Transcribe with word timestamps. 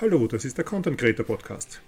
Hallo, 0.00 0.26
das 0.28 0.46
ist 0.46 0.56
der 0.56 0.64
Content 0.64 0.96
Creator 0.96 1.26
Podcast. 1.26 1.82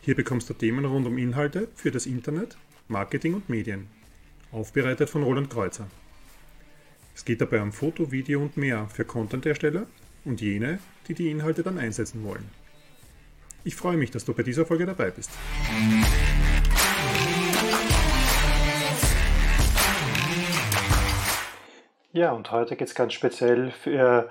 Hier 0.00 0.14
bekommst 0.14 0.48
du 0.48 0.54
Themen 0.54 0.86
rund 0.86 1.06
um 1.06 1.18
Inhalte 1.18 1.68
für 1.74 1.90
das 1.90 2.06
Internet, 2.06 2.56
Marketing 2.88 3.34
und 3.34 3.50
Medien. 3.50 3.88
Aufbereitet 4.50 5.10
von 5.10 5.22
Roland 5.22 5.50
Kreuzer. 5.50 5.86
Es 7.14 7.26
geht 7.26 7.42
dabei 7.42 7.60
um 7.60 7.72
Foto, 7.72 8.10
Video 8.10 8.40
und 8.40 8.56
mehr 8.56 8.88
für 8.88 9.04
Content-Ersteller 9.04 9.86
und 10.24 10.40
jene, 10.40 10.78
die 11.08 11.14
die 11.14 11.30
Inhalte 11.30 11.62
dann 11.62 11.76
einsetzen 11.76 12.24
wollen. 12.24 12.48
Ich 13.64 13.76
freue 13.76 13.98
mich, 13.98 14.10
dass 14.10 14.24
du 14.24 14.32
bei 14.32 14.44
dieser 14.44 14.64
Folge 14.64 14.86
dabei 14.86 15.10
bist. 15.10 15.30
Ja, 22.18 22.32
und 22.32 22.50
heute 22.50 22.74
geht 22.74 22.88
es 22.88 22.96
ganz 22.96 23.12
speziell 23.12 23.70
für 23.70 24.28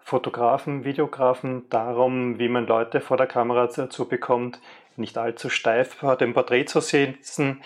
Fotografen, 0.00 0.84
Videografen 0.84 1.66
darum, 1.70 2.38
wie 2.38 2.50
man 2.50 2.66
Leute 2.66 3.00
vor 3.00 3.16
der 3.16 3.26
Kamera 3.26 3.66
dazu 3.74 4.06
bekommt, 4.06 4.60
nicht 4.96 5.16
allzu 5.16 5.48
steif 5.48 5.94
vor 5.94 6.16
dem 6.16 6.34
Porträt 6.34 6.66
zu 6.66 6.82
sitzen 6.82 7.62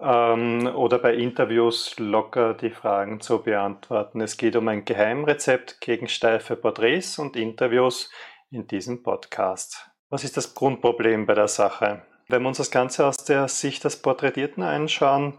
ähm, 0.00 0.66
oder 0.66 0.98
bei 0.98 1.12
Interviews 1.12 1.98
locker 1.98 2.54
die 2.54 2.70
Fragen 2.70 3.20
zu 3.20 3.42
beantworten. 3.42 4.22
Es 4.22 4.38
geht 4.38 4.56
um 4.56 4.66
ein 4.68 4.86
Geheimrezept 4.86 5.82
gegen 5.82 6.08
steife 6.08 6.56
Porträts 6.56 7.18
und 7.18 7.36
Interviews 7.36 8.10
in 8.50 8.66
diesem 8.66 9.02
Podcast. 9.02 9.90
Was 10.08 10.24
ist 10.24 10.38
das 10.38 10.54
Grundproblem 10.54 11.26
bei 11.26 11.34
der 11.34 11.48
Sache? 11.48 12.00
Wenn 12.28 12.40
wir 12.40 12.48
uns 12.48 12.56
das 12.56 12.70
Ganze 12.70 13.04
aus 13.04 13.18
der 13.18 13.46
Sicht 13.48 13.84
des 13.84 14.00
Porträtierten 14.00 14.62
anschauen, 14.62 15.38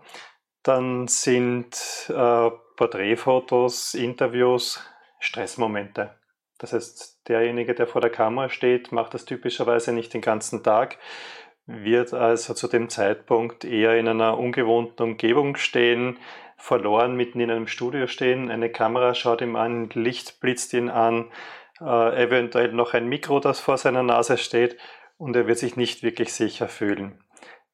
dann 0.62 1.08
sind 1.08 1.76
äh, 2.10 2.52
Porträtfotos, 2.76 3.94
Interviews 3.94 4.84
Stressmomente. 5.20 6.16
Das 6.58 6.74
heißt, 6.74 7.28
derjenige, 7.28 7.74
der 7.74 7.88
vor 7.88 8.02
der 8.02 8.10
Kamera 8.10 8.50
steht, 8.50 8.92
macht 8.92 9.14
das 9.14 9.26
typischerweise 9.26 9.94
nicht 9.94 10.14
den 10.14 10.22
ganzen 10.22 10.64
Tag, 10.64 10.98
wird 11.66 12.14
also 12.14 12.54
zu 12.54 12.68
dem 12.68 12.90
Zeitpunkt 12.90 13.64
eher 13.64 13.98
in 13.98 14.08
einer 14.08 14.38
ungewohnten 14.38 15.04
Umgebung 15.04 15.56
stehen, 15.56 16.20
verloren 16.58 17.16
mitten 17.16 17.40
in 17.40 17.52
einem 17.52 17.68
Studio 17.68 18.08
stehen, 18.08 18.52
eine 18.52 18.70
Kamera 18.70 19.14
schaut 19.14 19.42
ihm 19.42 19.56
an, 19.56 19.90
Licht 19.90 20.40
blitzt 20.40 20.74
ihn 20.74 20.90
an, 20.90 21.32
äh, 21.82 22.24
eventuell 22.24 22.72
noch 22.72 22.94
ein 22.94 23.08
Mikro, 23.08 23.40
das 23.40 23.60
vor 23.60 23.78
seiner 23.78 24.04
Nase 24.04 24.38
steht 24.38 24.78
und 25.18 25.36
er 25.36 25.48
wird 25.48 25.58
sich 25.58 25.76
nicht 25.76 26.04
wirklich 26.04 26.34
sicher 26.34 26.68
fühlen. 26.68 27.24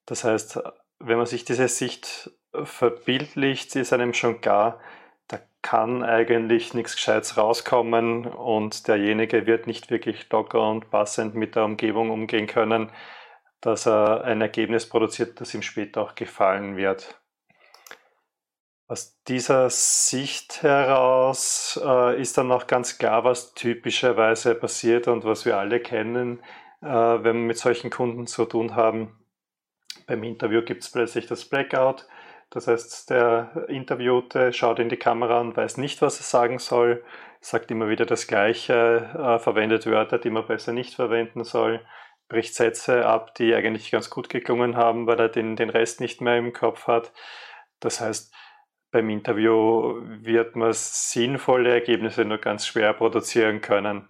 Das 0.05 0.23
heißt, 0.23 0.59
wenn 0.99 1.17
man 1.17 1.25
sich 1.25 1.45
diese 1.45 1.67
Sicht 1.67 2.31
verbildlicht, 2.53 3.75
ist 3.75 3.93
einem 3.93 4.13
schon 4.13 4.41
klar, 4.41 4.79
kann 5.61 6.03
eigentlich 6.03 6.73
nichts 6.73 6.95
Gescheites 6.95 7.37
rauskommen 7.37 8.25
und 8.25 8.87
derjenige 8.87 9.45
wird 9.45 9.67
nicht 9.67 9.91
wirklich 9.91 10.29
locker 10.31 10.69
und 10.69 10.89
passend 10.89 11.35
mit 11.35 11.55
der 11.55 11.65
Umgebung 11.65 12.11
umgehen 12.11 12.47
können, 12.47 12.91
dass 13.61 13.85
er 13.85 14.23
ein 14.23 14.41
Ergebnis 14.41 14.87
produziert, 14.87 15.41
das 15.41 15.53
ihm 15.53 15.61
später 15.61 16.01
auch 16.01 16.15
gefallen 16.15 16.77
wird. 16.77 17.19
Aus 18.87 19.21
dieser 19.27 19.69
Sicht 19.69 20.63
heraus 20.63 21.79
äh, 21.83 22.19
ist 22.19 22.37
dann 22.37 22.51
auch 22.51 22.65
ganz 22.65 22.97
klar, 22.97 23.23
was 23.23 23.53
typischerweise 23.53 24.55
passiert 24.55 25.07
und 25.07 25.25
was 25.25 25.45
wir 25.45 25.57
alle 25.57 25.79
kennen, 25.79 26.39
äh, 26.81 26.87
wenn 26.87 27.23
wir 27.23 27.33
mit 27.33 27.57
solchen 27.57 27.91
Kunden 27.91 28.25
zu 28.25 28.45
tun 28.45 28.75
haben. 28.75 29.19
Beim 30.07 30.23
Interview 30.23 30.63
gibt 30.63 30.81
es 30.81 30.89
plötzlich 30.89 31.27
das 31.27 31.45
Blackout 31.45 32.07
das 32.51 32.67
heißt, 32.67 33.09
der 33.09 33.65
Interviewte 33.67 34.53
schaut 34.53 34.79
in 34.79 34.89
die 34.89 34.97
Kamera 34.97 35.39
und 35.39 35.55
weiß 35.55 35.77
nicht, 35.77 36.01
was 36.01 36.19
er 36.19 36.23
sagen 36.23 36.57
soll, 36.57 37.03
sagt 37.41 37.69
immer 37.71 37.89
wieder 37.89 38.05
das 38.05 38.27
Gleiche, 38.27 39.09
äh, 39.13 39.39
verwendet 39.39 39.85
Wörter, 39.85 40.17
die 40.17 40.31
man 40.31 40.47
besser 40.47 40.73
nicht 40.73 40.95
verwenden 40.95 41.43
soll, 41.43 41.81
bricht 42.27 42.55
Sätze 42.55 43.05
ab, 43.05 43.35
die 43.35 43.53
eigentlich 43.53 43.91
ganz 43.91 44.09
gut 44.09 44.29
geklungen 44.29 44.77
haben, 44.77 45.07
weil 45.07 45.19
er 45.19 45.29
den, 45.29 45.55
den 45.55 45.69
Rest 45.69 46.01
nicht 46.01 46.21
mehr 46.21 46.37
im 46.37 46.53
Kopf 46.53 46.87
hat. 46.87 47.13
Das 47.79 48.01
heißt, 48.01 48.33
beim 48.91 49.09
Interview 49.09 50.01
wird 50.23 50.55
man 50.55 50.73
sinnvolle 50.73 51.71
Ergebnisse 51.71 52.25
nur 52.25 52.39
ganz 52.39 52.65
schwer 52.65 52.93
produzieren 52.93 53.61
können. 53.61 54.09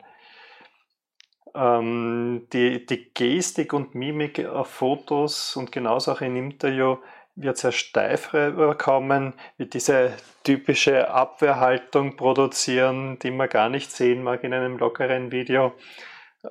Ähm, 1.54 2.48
die, 2.54 2.86
die 2.86 3.14
Gestik 3.14 3.74
und 3.74 3.96
Mimik 3.96 4.46
auf 4.46 4.70
Fotos 4.70 5.56
und 5.58 5.72
genauso 5.72 6.14
auch 6.14 6.22
in 6.22 6.36
Interview 6.36 6.98
wird 7.42 7.58
sehr 7.58 7.72
steif 7.72 8.34
rüberkommen, 8.34 9.34
wird 9.58 9.74
diese 9.74 10.14
typische 10.44 11.10
Abwehrhaltung 11.10 12.16
produzieren, 12.16 13.18
die 13.20 13.32
man 13.32 13.50
gar 13.50 13.70
nicht 13.70 13.92
sehen 13.92 14.24
mag 14.24 14.44
in 14.44 14.54
einem 14.54 14.78
lockeren 14.78 15.32
Video. 15.32 15.74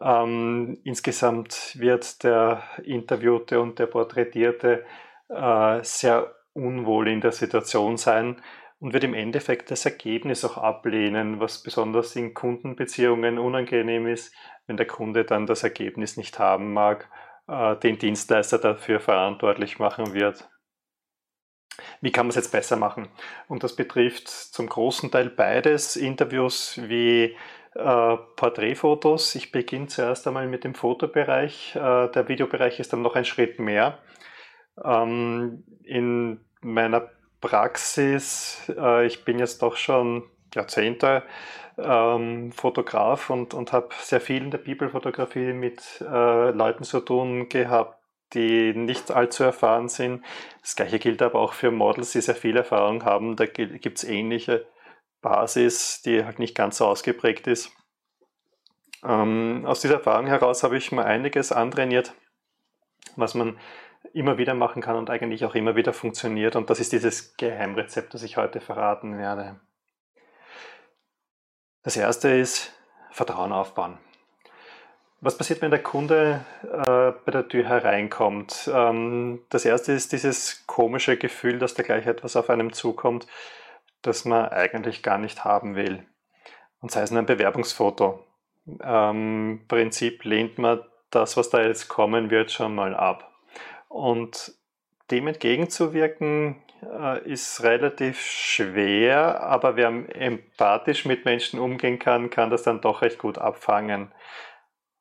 Ähm, 0.00 0.78
insgesamt 0.84 1.78
wird 1.78 2.22
der 2.24 2.62
Interviewte 2.84 3.60
und 3.60 3.78
der 3.78 3.86
Porträtierte 3.86 4.84
äh, 5.28 5.80
sehr 5.82 6.34
unwohl 6.54 7.08
in 7.08 7.20
der 7.20 7.32
Situation 7.32 7.96
sein 7.96 8.40
und 8.80 8.92
wird 8.92 9.04
im 9.04 9.14
Endeffekt 9.14 9.70
das 9.70 9.84
Ergebnis 9.84 10.44
auch 10.44 10.56
ablehnen, 10.56 11.40
was 11.40 11.62
besonders 11.62 12.16
in 12.16 12.34
Kundenbeziehungen 12.34 13.38
unangenehm 13.38 14.06
ist, 14.06 14.34
wenn 14.66 14.76
der 14.76 14.86
Kunde 14.86 15.24
dann 15.24 15.46
das 15.46 15.62
Ergebnis 15.64 16.16
nicht 16.16 16.38
haben 16.38 16.72
mag, 16.72 17.08
äh, 17.46 17.76
den 17.76 17.98
Dienstleister 17.98 18.58
dafür 18.58 19.00
verantwortlich 19.00 19.78
machen 19.78 20.14
wird 20.14 20.48
wie 22.00 22.12
kann 22.12 22.26
man 22.26 22.30
es 22.30 22.36
jetzt 22.36 22.52
besser 22.52 22.76
machen? 22.76 23.08
Und 23.48 23.62
das 23.62 23.76
betrifft 23.76 24.28
zum 24.28 24.68
großen 24.68 25.10
Teil 25.10 25.30
beides, 25.30 25.96
Interviews 25.96 26.80
wie 26.84 27.36
äh, 27.74 28.16
Porträtfotos. 28.36 29.34
Ich 29.34 29.52
beginne 29.52 29.86
zuerst 29.86 30.26
einmal 30.26 30.46
mit 30.46 30.64
dem 30.64 30.74
Fotobereich. 30.74 31.76
Äh, 31.76 32.08
der 32.08 32.28
Videobereich 32.28 32.80
ist 32.80 32.92
dann 32.92 33.02
noch 33.02 33.14
ein 33.14 33.24
Schritt 33.24 33.58
mehr. 33.58 33.98
Ähm, 34.82 35.64
in 35.84 36.40
meiner 36.60 37.10
Praxis, 37.40 38.70
äh, 38.76 39.06
ich 39.06 39.24
bin 39.24 39.38
jetzt 39.38 39.62
doch 39.62 39.76
schon 39.76 40.24
Jahrzehnte 40.54 41.22
ähm, 41.76 42.52
Fotograf 42.52 43.30
und, 43.30 43.54
und 43.54 43.72
habe 43.72 43.88
sehr 44.00 44.20
viel 44.20 44.42
in 44.42 44.50
der 44.50 44.58
Bibelfotografie 44.58 45.52
mit 45.52 46.00
äh, 46.00 46.50
Leuten 46.50 46.84
zu 46.84 47.00
tun 47.00 47.48
gehabt, 47.48 47.97
die 48.34 48.74
nicht 48.74 49.10
allzu 49.10 49.44
erfahren 49.44 49.88
sind. 49.88 50.24
Das 50.60 50.76
gleiche 50.76 50.98
gilt 50.98 51.22
aber 51.22 51.38
auch 51.38 51.52
für 51.52 51.70
Models, 51.70 52.12
die 52.12 52.20
sehr 52.20 52.34
viel 52.34 52.56
Erfahrung 52.56 53.04
haben. 53.04 53.36
Da 53.36 53.46
gibt 53.46 53.98
es 53.98 54.04
ähnliche 54.04 54.66
Basis, 55.20 56.02
die 56.02 56.24
halt 56.24 56.38
nicht 56.38 56.54
ganz 56.54 56.78
so 56.78 56.86
ausgeprägt 56.86 57.46
ist. 57.46 57.72
Ähm, 59.04 59.64
aus 59.66 59.80
dieser 59.80 59.94
Erfahrung 59.94 60.26
heraus 60.26 60.62
habe 60.62 60.76
ich 60.76 60.92
mal 60.92 61.04
einiges 61.04 61.52
antrainiert, 61.52 62.14
was 63.16 63.34
man 63.34 63.58
immer 64.12 64.38
wieder 64.38 64.54
machen 64.54 64.82
kann 64.82 64.96
und 64.96 65.10
eigentlich 65.10 65.44
auch 65.44 65.54
immer 65.54 65.76
wieder 65.76 65.92
funktioniert. 65.92 66.56
Und 66.56 66.70
das 66.70 66.80
ist 66.80 66.92
dieses 66.92 67.36
Geheimrezept, 67.36 68.14
das 68.14 68.22
ich 68.22 68.36
heute 68.36 68.60
verraten 68.60 69.18
werde. 69.18 69.60
Das 71.82 71.96
erste 71.96 72.28
ist 72.30 72.72
Vertrauen 73.10 73.52
aufbauen. 73.52 73.98
Was 75.20 75.36
passiert, 75.36 75.62
wenn 75.62 75.72
der 75.72 75.82
Kunde 75.82 76.44
äh, 76.62 77.12
bei 77.24 77.32
der 77.32 77.48
Tür 77.48 77.64
hereinkommt? 77.64 78.70
Ähm, 78.72 79.40
das 79.48 79.64
erste 79.64 79.92
ist 79.92 80.12
dieses 80.12 80.64
komische 80.66 81.16
Gefühl, 81.16 81.58
dass 81.58 81.74
da 81.74 81.82
gleich 81.82 82.06
etwas 82.06 82.36
auf 82.36 82.50
einem 82.50 82.72
zukommt, 82.72 83.26
das 84.02 84.24
man 84.24 84.48
eigentlich 84.50 85.02
gar 85.02 85.18
nicht 85.18 85.44
haben 85.44 85.74
will. 85.74 86.04
Und 86.80 86.92
sei 86.92 87.02
es 87.02 87.10
nur 87.10 87.20
ein 87.20 87.26
Bewerbungsfoto. 87.26 88.24
Ähm, 88.80 89.64
Prinzip 89.66 90.24
lehnt 90.24 90.58
man 90.58 90.84
das, 91.10 91.36
was 91.36 91.50
da 91.50 91.62
jetzt 91.62 91.88
kommen 91.88 92.30
wird, 92.30 92.52
schon 92.52 92.76
mal 92.76 92.94
ab. 92.94 93.32
Und 93.88 94.52
dem 95.10 95.26
entgegenzuwirken 95.26 96.62
äh, 96.82 97.28
ist 97.28 97.64
relativ 97.64 98.20
schwer, 98.20 99.42
aber 99.42 99.74
wer 99.74 99.88
empathisch 99.88 101.06
mit 101.06 101.24
Menschen 101.24 101.58
umgehen 101.58 101.98
kann, 101.98 102.30
kann 102.30 102.50
das 102.50 102.62
dann 102.62 102.80
doch 102.80 103.02
recht 103.02 103.18
gut 103.18 103.38
abfangen. 103.38 104.12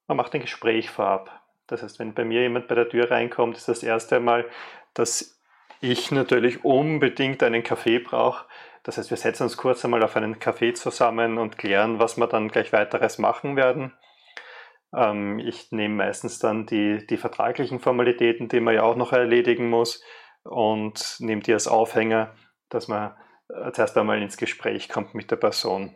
Man 0.07 0.17
macht 0.17 0.33
ein 0.33 0.41
Gespräch 0.41 0.89
vorab. 0.89 1.41
Das 1.67 1.83
heißt, 1.83 1.99
wenn 1.99 2.13
bei 2.13 2.23
mir 2.23 2.41
jemand 2.41 2.67
bei 2.67 2.75
der 2.75 2.89
Tür 2.89 3.11
reinkommt, 3.11 3.57
ist 3.57 3.67
das 3.67 3.83
erste 3.83 4.19
Mal, 4.19 4.45
dass 4.93 5.39
ich 5.81 6.11
natürlich 6.11 6.63
unbedingt 6.63 7.43
einen 7.43 7.63
Kaffee 7.63 7.99
brauche. 7.99 8.45
Das 8.83 8.97
heißt, 8.97 9.09
wir 9.09 9.17
setzen 9.17 9.43
uns 9.43 9.57
kurz 9.57 9.83
einmal 9.83 10.01
auf 10.01 10.15
einen 10.15 10.39
Kaffee 10.39 10.73
zusammen 10.73 11.37
und 11.37 11.57
klären, 11.57 11.99
was 11.99 12.17
wir 12.17 12.27
dann 12.27 12.47
gleich 12.47 12.71
weiteres 12.71 13.17
machen 13.17 13.57
werden. 13.57 13.93
Ähm, 14.95 15.39
ich 15.39 15.71
nehme 15.71 15.95
meistens 15.95 16.39
dann 16.39 16.65
die, 16.65 17.05
die 17.05 17.17
vertraglichen 17.17 17.79
Formalitäten, 17.79 18.47
die 18.47 18.61
man 18.61 18.75
ja 18.75 18.83
auch 18.83 18.95
noch 18.95 19.11
erledigen 19.11 19.69
muss, 19.69 20.01
und 20.43 21.17
nehme 21.19 21.41
die 21.41 21.51
als 21.51 21.67
Aufhänger, 21.67 22.33
dass 22.69 22.87
man 22.87 23.13
äh, 23.49 23.71
zuerst 23.73 23.97
einmal 23.97 24.21
ins 24.21 24.37
Gespräch 24.37 24.87
kommt 24.87 25.13
mit 25.13 25.29
der 25.29 25.35
Person. 25.35 25.93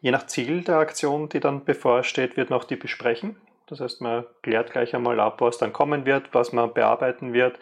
Je 0.00 0.10
nach 0.10 0.26
Ziel 0.26 0.62
der 0.62 0.76
Aktion, 0.76 1.28
die 1.28 1.40
dann 1.40 1.64
bevorsteht, 1.64 2.36
wird 2.36 2.50
noch 2.50 2.64
die 2.64 2.76
besprechen. 2.76 3.36
Das 3.66 3.80
heißt, 3.80 4.00
man 4.00 4.24
klärt 4.42 4.72
gleich 4.72 4.94
einmal 4.94 5.20
ab, 5.20 5.40
was 5.40 5.58
dann 5.58 5.72
kommen 5.72 6.06
wird, 6.06 6.32
was 6.32 6.52
man 6.52 6.72
bearbeiten 6.72 7.32
wird, 7.32 7.58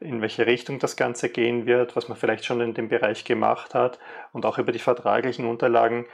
in 0.00 0.22
welche 0.22 0.46
Richtung 0.46 0.78
das 0.78 0.96
Ganze 0.96 1.28
gehen 1.28 1.66
wird, 1.66 1.96
was 1.96 2.08
man 2.08 2.16
vielleicht 2.16 2.44
schon 2.44 2.60
in 2.60 2.72
dem 2.74 2.88
Bereich 2.88 3.24
gemacht 3.24 3.74
hat. 3.74 3.98
Und 4.32 4.46
auch 4.46 4.58
über 4.58 4.72
die 4.72 4.78
vertraglichen 4.78 5.46
Unterlagen 5.46 6.06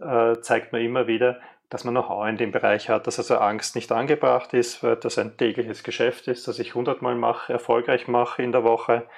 äh, 0.00 0.38
zeigt 0.40 0.72
man 0.72 0.82
immer 0.82 1.06
wieder, 1.08 1.40
dass 1.68 1.84
man 1.84 1.94
Know-how 1.94 2.28
in 2.28 2.36
dem 2.36 2.52
Bereich 2.52 2.88
hat, 2.90 3.06
dass 3.06 3.18
also 3.18 3.38
Angst 3.38 3.74
nicht 3.74 3.90
angebracht 3.90 4.52
ist, 4.52 4.82
weil 4.84 4.96
das 4.96 5.18
ein 5.18 5.36
tägliches 5.36 5.82
Geschäft 5.82 6.28
ist, 6.28 6.46
das 6.46 6.58
ich 6.58 6.74
hundertmal 6.74 7.14
mache, 7.14 7.52
erfolgreich 7.52 8.08
mache 8.08 8.42
in 8.42 8.52
der 8.52 8.62
Woche 8.62 9.08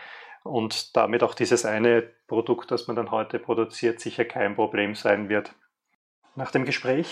und 0.44 0.96
damit 0.96 1.22
auch 1.22 1.34
dieses 1.34 1.64
eine 1.64 2.02
Produkt, 2.28 2.70
das 2.70 2.87
man 2.87 2.96
dann 2.96 3.10
heute 3.10 3.38
produziert, 3.38 4.00
sicher 4.00 4.25
kein 4.25 4.55
Problem 4.55 4.94
sein 4.94 5.28
wird. 5.28 5.52
Nach 6.36 6.50
dem 6.50 6.64
Gespräch 6.64 7.06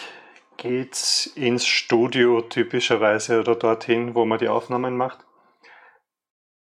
geht 0.56 0.94
es 0.94 1.26
ins 1.26 1.64
Studio 1.64 2.40
typischerweise 2.40 3.38
oder 3.38 3.54
dorthin, 3.54 4.16
wo 4.16 4.24
man 4.24 4.38
die 4.38 4.48
Aufnahmen 4.48 4.96
macht. 4.96 5.18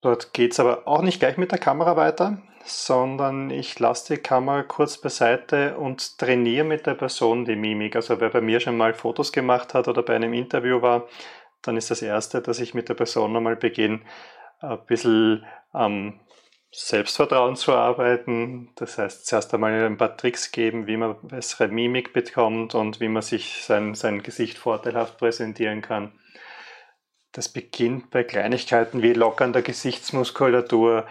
Dort 0.02 0.34
geht 0.34 0.52
es 0.52 0.60
aber 0.60 0.86
auch 0.86 1.02
nicht 1.02 1.20
gleich 1.20 1.38
mit 1.38 1.52
der 1.54 1.60
Kamera 1.60 1.96
weiter, 1.96 2.42
sondern 2.66 3.50
ich 3.50 3.80
lasse 3.80 4.16
die 4.16 4.22
Kamera 4.22 4.64
kurz 4.64 4.98
beiseite 4.98 5.78
und 5.78 6.18
trainiere 6.18 6.66
mit 6.66 6.86
der 6.86 6.96
Person 6.96 7.46
die 7.46 7.56
Mimik. 7.56 7.96
Also 7.96 8.20
wer 8.20 8.30
bei 8.30 8.42
mir 8.42 8.60
schon 8.60 8.76
mal 8.76 8.94
Fotos 8.94 9.32
gemacht 9.32 9.74
hat 9.74 9.88
oder 9.88 10.04
bei 10.04 10.16
einem 10.16 10.34
Interview 10.34 10.82
war, 10.82 11.08
dann 11.62 11.78
ist 11.78 11.92
das 11.92 12.02
Erste, 12.02 12.42
dass 12.42 12.60
ich 12.60 12.74
mit 12.74 12.90
der 12.90 12.94
Person 12.94 13.32
nochmal 13.32 13.56
beginne, 13.56 14.02
ein 14.60 14.86
bisschen 14.86 15.46
am 15.72 16.20
Selbstvertrauen 16.72 17.56
zu 17.56 17.74
arbeiten. 17.74 18.70
Das 18.76 18.98
heißt, 18.98 19.26
zuerst 19.26 19.54
einmal 19.54 19.74
ein 19.74 19.98
paar 19.98 20.16
Tricks 20.16 20.52
geben, 20.52 20.86
wie 20.88 20.98
man 20.98 21.16
bessere 21.24 21.68
Mimik 21.68 22.14
bekommt 22.14 22.76
und 22.76 23.00
wie 23.00 23.08
man 23.08 23.24
sich 23.24 23.64
sein, 23.64 23.96
sein 23.96 24.22
Gesicht 24.22 24.58
vorteilhaft 24.58 25.18
präsentieren 25.18 25.82
kann. 25.82 26.12
Das 27.32 27.50
beginnt 27.50 28.10
bei 28.12 28.24
Kleinigkeiten 28.24 29.02
wie 29.02 29.14
Lockern 29.14 29.54
der 29.54 29.62
Gesichtsmuskulatur, 29.62 31.06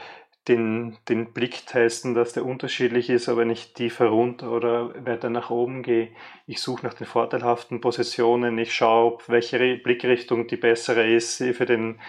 den, 0.49 0.97
den 1.09 1.33
Blick 1.33 1.67
testen, 1.67 2.15
dass 2.15 2.33
der 2.33 2.45
unterschiedlich 2.45 3.11
ist, 3.11 3.29
aber 3.29 3.45
nicht 3.45 3.75
tiefer 3.75 4.07
runter 4.07 4.51
oder 4.51 4.95
weiter 5.05 5.29
nach 5.29 5.51
oben 5.51 5.83
gehe. 5.83 6.11
Ich 6.47 6.61
suche 6.61 6.87
nach 6.87 6.95
den 6.95 7.07
vorteilhaften 7.07 7.81
Positionen. 7.81 8.59
Ich 8.59 8.73
schaue, 8.73 9.19
welche 9.27 9.77
Blickrichtung 9.77 10.47
die 10.47 10.57
bessere 10.57 11.07
ist 11.07 11.37
für 11.37 11.67
den, 11.67 12.01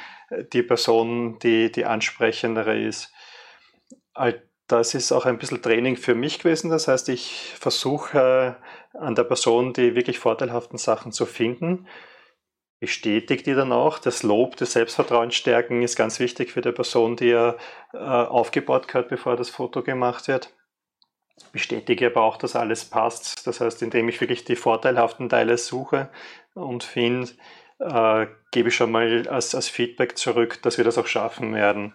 die 0.54 0.64
Person, 0.64 1.38
die, 1.40 1.72
die 1.72 1.86
ansprechendere 1.86 2.80
ist. 2.80 3.14
Das 4.68 4.94
ist 4.94 5.12
auch 5.12 5.26
ein 5.26 5.38
bisschen 5.38 5.62
Training 5.62 5.98
für 5.98 6.16
mich 6.16 6.40
gewesen. 6.40 6.70
Das 6.70 6.88
heißt, 6.88 7.10
ich 7.10 7.54
versuche 7.60 8.58
an 8.94 9.16
der 9.16 9.24
Person 9.24 9.74
die 9.74 9.96
wirklich 9.96 10.20
vorteilhaften 10.20 10.78
Sachen 10.78 11.12
zu 11.12 11.26
finden 11.26 11.88
bestätigt 12.80 13.46
die 13.46 13.54
dann 13.54 13.72
auch. 13.72 14.00
Das 14.00 14.24
Lob, 14.24 14.56
das 14.58 14.74
Selbstvertrauen 14.74 15.32
stärken 15.32 15.82
ist 15.82 15.96
ganz 15.96 16.20
wichtig 16.20 16.52
für 16.52 16.62
die 16.62 16.72
Person, 16.72 17.16
die 17.16 17.28
ja 17.28 17.56
äh, 17.94 17.98
aufgebaut 17.98 18.88
gehört, 18.88 19.10
bevor 19.10 19.36
das 19.36 19.50
Foto 19.50 19.84
gemacht 19.84 20.28
wird. 20.28 20.54
Bestätige 21.52 22.08
aber 22.08 22.22
auch, 22.22 22.38
dass 22.38 22.56
alles 22.56 22.86
passt. 22.86 23.48
Das 23.48 23.62
heißt, 23.62 23.82
indem 23.82 24.10
ich 24.10 24.20
wirklich 24.22 24.46
die 24.46 24.56
vorteilhaften 24.56 25.30
Teile 25.30 25.58
suche 25.58 26.10
und 26.54 26.84
finde, 26.84 27.30
äh, 27.80 28.28
gebe 28.52 28.70
ich 28.70 28.76
schon 28.76 28.92
mal 28.92 29.28
als, 29.28 29.56
als 29.56 29.70
Feedback 29.70 30.18
zurück, 30.18 30.62
dass 30.62 30.78
wir 30.78 30.86
das 30.86 30.98
auch 30.98 31.08
schaffen 31.08 31.54
werden. 31.54 31.94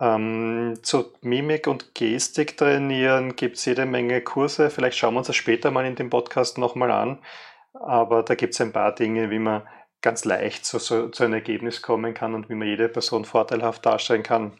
Ähm, 0.00 0.78
zu 0.82 1.12
Mimik 1.20 1.66
und 1.66 1.94
Gestik 1.94 2.56
trainieren 2.56 3.36
gibt 3.36 3.56
es 3.56 3.64
jede 3.64 3.86
Menge 3.86 4.20
Kurse. 4.20 4.70
Vielleicht 4.70 4.98
schauen 4.98 5.14
wir 5.14 5.18
uns 5.18 5.28
das 5.28 5.36
später 5.36 5.70
mal 5.70 5.86
in 5.86 5.96
dem 5.96 6.10
Podcast 6.10 6.58
nochmal 6.58 6.90
an. 6.90 7.18
Aber 7.74 8.22
da 8.22 8.34
gibt 8.34 8.54
es 8.54 8.60
ein 8.60 8.72
paar 8.72 8.94
Dinge, 8.94 9.30
wie 9.30 9.38
man 9.38 9.62
ganz 10.00 10.24
leicht 10.24 10.66
zu, 10.66 10.78
so, 10.78 11.08
zu 11.08 11.24
einem 11.24 11.34
Ergebnis 11.34 11.82
kommen 11.82 12.14
kann 12.14 12.34
und 12.34 12.48
wie 12.48 12.54
man 12.54 12.68
jede 12.68 12.88
Person 12.88 13.24
vorteilhaft 13.24 13.86
darstellen 13.86 14.22
kann 14.22 14.52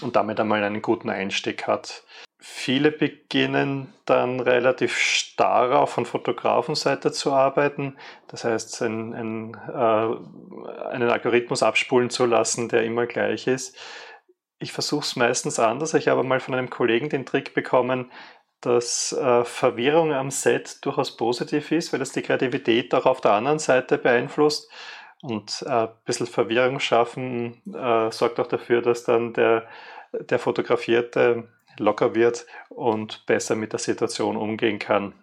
und 0.00 0.16
damit 0.16 0.38
einmal 0.38 0.62
einen 0.62 0.82
guten 0.82 1.10
Einstieg 1.10 1.66
hat. 1.66 2.04
Viele 2.38 2.90
beginnen 2.92 3.94
dann 4.04 4.38
relativ 4.38 4.98
starr 4.98 5.80
auf 5.80 5.90
von 5.90 6.04
Fotografenseite 6.04 7.10
zu 7.10 7.32
arbeiten. 7.32 7.96
Das 8.28 8.44
heißt, 8.44 8.82
ein, 8.82 9.14
ein, 9.14 9.54
äh, 9.68 10.90
einen 10.92 11.08
Algorithmus 11.08 11.62
abspulen 11.62 12.10
zu 12.10 12.26
lassen, 12.26 12.68
der 12.68 12.84
immer 12.84 13.06
gleich 13.06 13.46
ist. 13.46 13.76
Ich 14.58 14.72
versuche 14.72 15.04
es 15.04 15.16
meistens 15.16 15.58
anders. 15.58 15.94
Ich 15.94 16.08
habe 16.08 16.22
mal 16.22 16.40
von 16.40 16.54
einem 16.54 16.70
Kollegen 16.70 17.08
den 17.08 17.26
Trick 17.26 17.54
bekommen, 17.54 18.10
dass 18.60 19.12
äh, 19.12 19.44
Verwirrung 19.44 20.12
am 20.12 20.30
Set 20.30 20.84
durchaus 20.84 21.16
positiv 21.16 21.70
ist, 21.70 21.92
weil 21.92 22.00
das 22.00 22.12
die 22.12 22.22
Kreativität 22.22 22.94
auch 22.94 23.06
auf 23.06 23.20
der 23.20 23.32
anderen 23.32 23.58
Seite 23.58 23.98
beeinflusst. 23.98 24.70
Und 25.22 25.64
äh, 25.66 25.70
ein 25.70 25.88
bisschen 26.04 26.26
Verwirrung 26.26 26.80
schaffen 26.80 27.62
äh, 27.74 28.10
sorgt 28.10 28.40
auch 28.40 28.46
dafür, 28.46 28.82
dass 28.82 29.04
dann 29.04 29.32
der, 29.32 29.66
der 30.12 30.38
Fotografierte 30.38 31.48
locker 31.78 32.14
wird 32.14 32.46
und 32.68 33.26
besser 33.26 33.56
mit 33.56 33.72
der 33.72 33.80
Situation 33.80 34.36
umgehen 34.36 34.78
kann. 34.78 35.14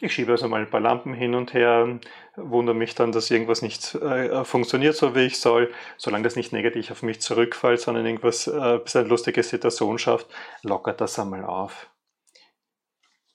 Ich 0.00 0.12
schiebe 0.12 0.32
also 0.32 0.48
mal 0.48 0.60
ein 0.60 0.70
paar 0.70 0.80
Lampen 0.80 1.14
hin 1.14 1.36
und 1.36 1.54
her, 1.54 2.00
wundere 2.34 2.74
mich 2.74 2.96
dann, 2.96 3.12
dass 3.12 3.30
irgendwas 3.30 3.62
nicht 3.62 3.94
äh, 3.94 4.44
funktioniert 4.44 4.96
so, 4.96 5.14
wie 5.14 5.26
ich 5.26 5.38
soll. 5.38 5.72
Solange 5.96 6.24
das 6.24 6.34
nicht 6.34 6.52
negativ 6.52 6.90
auf 6.90 7.02
mich 7.02 7.20
zurückfällt, 7.20 7.80
sondern 7.80 8.04
irgendwas 8.04 8.48
äh, 8.48 8.80
eine 8.94 9.08
lustige 9.08 9.42
Situation 9.44 9.98
schafft, 9.98 10.26
lockert 10.62 11.00
das 11.00 11.18
einmal 11.18 11.44
auf. 11.44 11.88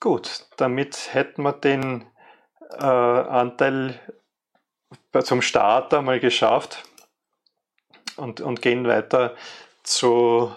Gut, 0.00 0.46
damit 0.58 1.14
hätten 1.14 1.42
wir 1.42 1.52
den 1.52 2.04
äh, 2.78 2.84
Anteil 2.84 3.98
zum 5.22 5.42
Start 5.42 5.94
einmal 5.94 6.20
geschafft 6.20 6.84
und, 8.16 8.40
und 8.40 8.60
gehen 8.60 8.86
weiter 8.86 9.34
zu, 9.82 10.54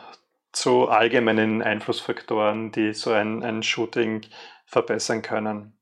zu 0.52 0.90
allgemeinen 0.90 1.62
Einflussfaktoren, 1.62 2.72
die 2.72 2.94
so 2.94 3.12
ein, 3.12 3.42
ein 3.44 3.64
Shooting 3.64 4.26
verbessern 4.66 5.22
können. 5.22 5.78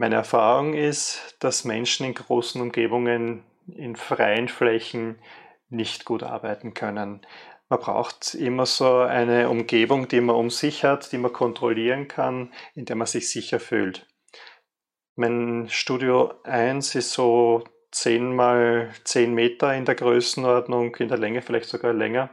Meine 0.00 0.14
Erfahrung 0.14 0.74
ist, 0.74 1.34
dass 1.40 1.64
Menschen 1.64 2.06
in 2.06 2.14
großen 2.14 2.60
Umgebungen, 2.60 3.42
in 3.66 3.96
freien 3.96 4.46
Flächen 4.46 5.18
nicht 5.70 6.04
gut 6.04 6.22
arbeiten 6.22 6.72
können. 6.72 7.26
Man 7.68 7.80
braucht 7.80 8.36
immer 8.36 8.64
so 8.64 8.98
eine 8.98 9.50
Umgebung, 9.50 10.06
die 10.06 10.20
man 10.20 10.36
um 10.36 10.50
sich 10.50 10.84
hat, 10.84 11.10
die 11.10 11.18
man 11.18 11.32
kontrollieren 11.32 12.06
kann, 12.06 12.52
in 12.76 12.84
der 12.84 12.94
man 12.94 13.08
sich 13.08 13.28
sicher 13.28 13.58
fühlt. 13.58 14.06
Mein 15.16 15.66
Studio 15.68 16.32
1 16.44 16.94
ist 16.94 17.10
so 17.10 17.64
10 17.90 18.36
mal 18.36 18.92
10 19.02 19.34
Meter 19.34 19.74
in 19.74 19.84
der 19.84 19.96
Größenordnung, 19.96 20.94
in 20.94 21.08
der 21.08 21.18
Länge 21.18 21.42
vielleicht 21.42 21.68
sogar 21.68 21.92
länger. 21.92 22.30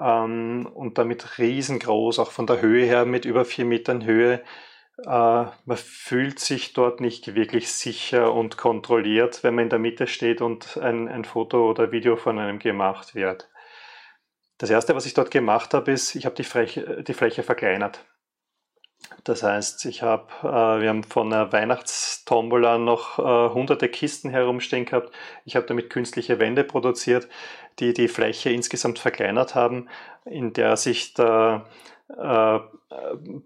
Ähm, 0.00 0.70
und 0.72 0.98
damit 0.98 1.38
riesengroß, 1.38 2.20
auch 2.20 2.30
von 2.30 2.46
der 2.46 2.60
Höhe 2.60 2.86
her 2.86 3.06
mit 3.06 3.24
über 3.24 3.44
4 3.44 3.64
Metern 3.64 4.04
Höhe 4.04 4.44
man 5.04 5.76
fühlt 5.76 6.38
sich 6.38 6.72
dort 6.72 7.00
nicht 7.00 7.34
wirklich 7.34 7.70
sicher 7.70 8.32
und 8.32 8.56
kontrolliert, 8.56 9.44
wenn 9.44 9.54
man 9.54 9.64
in 9.64 9.70
der 9.70 9.78
Mitte 9.78 10.06
steht 10.06 10.40
und 10.40 10.78
ein, 10.78 11.08
ein 11.08 11.24
Foto 11.24 11.68
oder 11.68 11.92
Video 11.92 12.16
von 12.16 12.38
einem 12.38 12.58
gemacht 12.58 13.14
wird. 13.14 13.48
Das 14.58 14.70
erste, 14.70 14.94
was 14.94 15.04
ich 15.04 15.14
dort 15.14 15.30
gemacht 15.30 15.74
habe, 15.74 15.92
ist, 15.92 16.14
ich 16.14 16.24
habe 16.24 16.34
die 16.34 16.44
Fläche, 16.44 17.02
die 17.02 17.14
Fläche 17.14 17.42
verkleinert. 17.42 18.04
Das 19.24 19.42
heißt, 19.42 19.84
ich 19.84 20.02
habe, 20.02 20.28
äh, 20.42 20.80
wir 20.80 20.88
haben 20.88 21.04
von 21.04 21.30
der 21.30 21.52
Weihnachtstombola 21.52 22.78
noch 22.78 23.18
äh, 23.18 23.52
hunderte 23.52 23.88
Kisten 23.88 24.30
herumstehen 24.30 24.86
gehabt. 24.86 25.12
Ich 25.44 25.56
habe 25.56 25.66
damit 25.66 25.90
künstliche 25.90 26.38
Wände 26.38 26.64
produziert, 26.64 27.28
die 27.78 27.92
die 27.92 28.08
Fläche 28.08 28.50
insgesamt 28.50 28.98
verkleinert 28.98 29.54
haben, 29.54 29.88
in 30.24 30.52
der 30.54 30.76
sich 30.76 31.12
der 31.14 31.66
äh, 32.08 32.58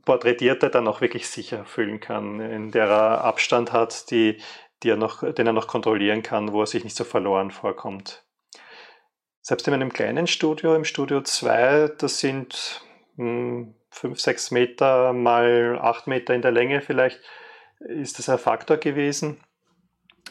Porträtierte 0.04 0.70
dann 0.70 0.88
auch 0.88 1.00
wirklich 1.00 1.28
sicher 1.28 1.64
fühlen 1.64 2.00
kann, 2.00 2.40
in 2.40 2.70
der 2.70 2.86
er 2.86 3.24
Abstand 3.24 3.72
hat, 3.72 4.10
die, 4.10 4.38
die 4.82 4.90
er 4.90 4.96
noch, 4.96 5.22
den 5.32 5.46
er 5.46 5.52
noch 5.52 5.66
kontrollieren 5.66 6.22
kann, 6.22 6.52
wo 6.52 6.60
er 6.60 6.66
sich 6.66 6.84
nicht 6.84 6.96
so 6.96 7.04
verloren 7.04 7.50
vorkommt. 7.50 8.24
Selbst 9.42 9.66
in 9.66 9.72
meinem 9.72 9.92
kleinen 9.92 10.26
Studio, 10.26 10.74
im 10.74 10.84
Studio 10.84 11.22
2, 11.22 11.94
das 11.98 12.20
sind 12.20 12.82
5, 13.16 13.74
6 14.20 14.50
Meter 14.50 15.12
mal 15.12 15.78
8 15.80 16.06
Meter 16.06 16.34
in 16.34 16.42
der 16.42 16.52
Länge 16.52 16.82
vielleicht, 16.82 17.20
ist 17.80 18.18
das 18.18 18.28
ein 18.28 18.38
Faktor 18.38 18.76
gewesen. 18.76 19.40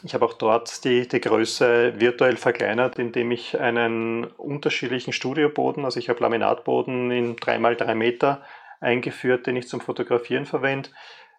Ich 0.02 0.14
habe 0.14 0.24
auch 0.24 0.34
dort 0.34 0.84
die, 0.84 1.06
die 1.06 1.20
Größe 1.20 2.00
virtuell 2.00 2.36
verkleinert, 2.36 2.98
indem 2.98 3.30
ich 3.32 3.60
einen 3.60 4.24
unterschiedlichen 4.24 5.12
Studioboden, 5.12 5.84
also 5.84 5.98
ich 5.98 6.08
habe 6.08 6.20
Laminatboden 6.20 7.10
in 7.10 7.36
3x3 7.36 7.94
Meter 7.94 8.42
eingeführt, 8.80 9.46
den 9.46 9.56
ich 9.56 9.68
zum 9.68 9.80
Fotografieren 9.80 10.46
verwende. 10.46 10.88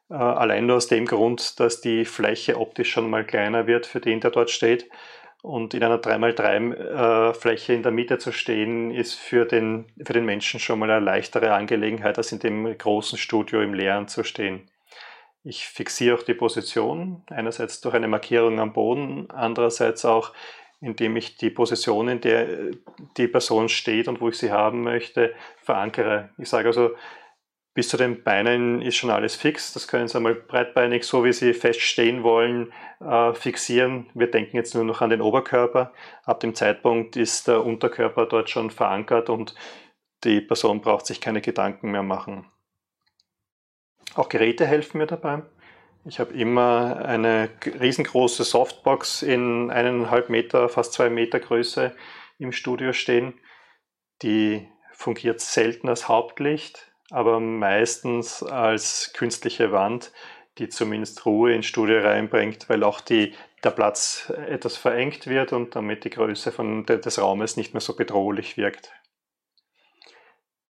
Äh, 0.09 0.15
allein 0.15 0.67
nur 0.67 0.77
aus 0.77 0.87
dem 0.87 1.05
Grund, 1.05 1.59
dass 1.59 1.81
die 1.81 2.05
Fläche 2.05 2.59
optisch 2.59 2.91
schon 2.91 3.09
mal 3.09 3.25
kleiner 3.25 3.65
wird 3.65 3.87
für 3.87 3.99
den, 3.99 4.19
der 4.19 4.31
dort 4.31 4.51
steht. 4.51 4.89
Und 5.41 5.73
in 5.73 5.83
einer 5.83 5.97
3x3 5.97 7.31
äh, 7.31 7.33
Fläche 7.33 7.73
in 7.73 7.81
der 7.81 7.91
Mitte 7.91 8.19
zu 8.19 8.31
stehen, 8.31 8.91
ist 8.91 9.15
für 9.15 9.45
den, 9.45 9.85
für 10.05 10.13
den 10.13 10.25
Menschen 10.25 10.59
schon 10.59 10.77
mal 10.77 10.91
eine 10.91 11.03
leichtere 11.03 11.53
Angelegenheit, 11.53 12.19
als 12.19 12.31
in 12.31 12.39
dem 12.39 12.77
großen 12.77 13.17
Studio 13.17 13.61
im 13.61 13.73
Leeren 13.73 14.07
zu 14.07 14.23
stehen. 14.23 14.69
Ich 15.43 15.65
fixiere 15.65 16.17
auch 16.17 16.23
die 16.23 16.35
Position, 16.35 17.23
einerseits 17.27 17.81
durch 17.81 17.95
eine 17.95 18.07
Markierung 18.07 18.59
am 18.59 18.73
Boden, 18.73 19.29
andererseits 19.31 20.05
auch, 20.05 20.33
indem 20.81 21.15
ich 21.15 21.37
die 21.37 21.49
Position, 21.49 22.09
in 22.09 22.21
der 22.21 22.71
die 23.17 23.27
Person 23.27 23.67
steht 23.69 24.07
und 24.07 24.21
wo 24.21 24.29
ich 24.29 24.37
sie 24.37 24.51
haben 24.51 24.83
möchte, 24.83 25.33
verankere. 25.57 26.29
Ich 26.37 26.49
sage 26.49 26.67
also, 26.67 26.91
bis 27.73 27.87
zu 27.87 27.97
den 27.97 28.23
Beinen 28.23 28.81
ist 28.81 28.97
schon 28.97 29.09
alles 29.09 29.35
fix. 29.35 29.73
Das 29.73 29.87
können 29.87 30.07
Sie 30.07 30.17
einmal 30.17 30.35
breitbeinig, 30.35 31.05
so 31.05 31.23
wie 31.23 31.31
Sie 31.33 31.53
feststehen 31.53 32.23
wollen, 32.23 32.73
äh, 32.99 33.33
fixieren. 33.33 34.09
Wir 34.13 34.29
denken 34.29 34.57
jetzt 34.57 34.75
nur 34.75 34.83
noch 34.83 35.01
an 35.01 35.09
den 35.09 35.21
Oberkörper. 35.21 35.93
Ab 36.25 36.41
dem 36.41 36.53
Zeitpunkt 36.53 37.15
ist 37.15 37.47
der 37.47 37.65
Unterkörper 37.65 38.25
dort 38.25 38.49
schon 38.49 38.71
verankert 38.71 39.29
und 39.29 39.55
die 40.23 40.41
Person 40.41 40.81
braucht 40.81 41.05
sich 41.05 41.21
keine 41.21 41.41
Gedanken 41.41 41.91
mehr 41.91 42.03
machen. 42.03 42.45
Auch 44.15 44.29
Geräte 44.29 44.65
helfen 44.65 44.97
mir 44.97 45.07
dabei. 45.07 45.43
Ich 46.03 46.19
habe 46.19 46.33
immer 46.33 47.05
eine 47.05 47.49
riesengroße 47.63 48.43
Softbox 48.43 49.21
in 49.21 49.69
eineinhalb 49.69 50.29
Meter, 50.29 50.67
fast 50.67 50.93
zwei 50.93 51.09
Meter 51.09 51.39
Größe 51.39 51.95
im 52.39 52.51
Studio 52.51 52.91
stehen. 52.91 53.39
Die 54.21 54.67
fungiert 54.91 55.39
selten 55.39 55.87
als 55.89 56.07
Hauptlicht, 56.07 56.91
aber 57.11 57.39
meistens 57.39 58.43
als 58.43 59.13
künstliche 59.13 59.71
Wand, 59.71 60.11
die 60.57 60.69
zumindest 60.69 61.25
Ruhe 61.25 61.53
ins 61.53 61.67
Studio 61.67 62.01
reinbringt, 62.01 62.67
weil 62.67 62.83
auch 62.83 62.99
die, 62.99 63.33
der 63.63 63.71
Platz 63.71 64.33
etwas 64.47 64.75
verengt 64.75 65.27
wird 65.27 65.53
und 65.53 65.75
damit 65.75 66.03
die 66.03 66.09
Größe 66.09 66.51
von, 66.51 66.85
des 66.85 67.21
Raumes 67.21 67.57
nicht 67.57 67.73
mehr 67.73 67.81
so 67.81 67.95
bedrohlich 67.95 68.57
wirkt. 68.57 68.91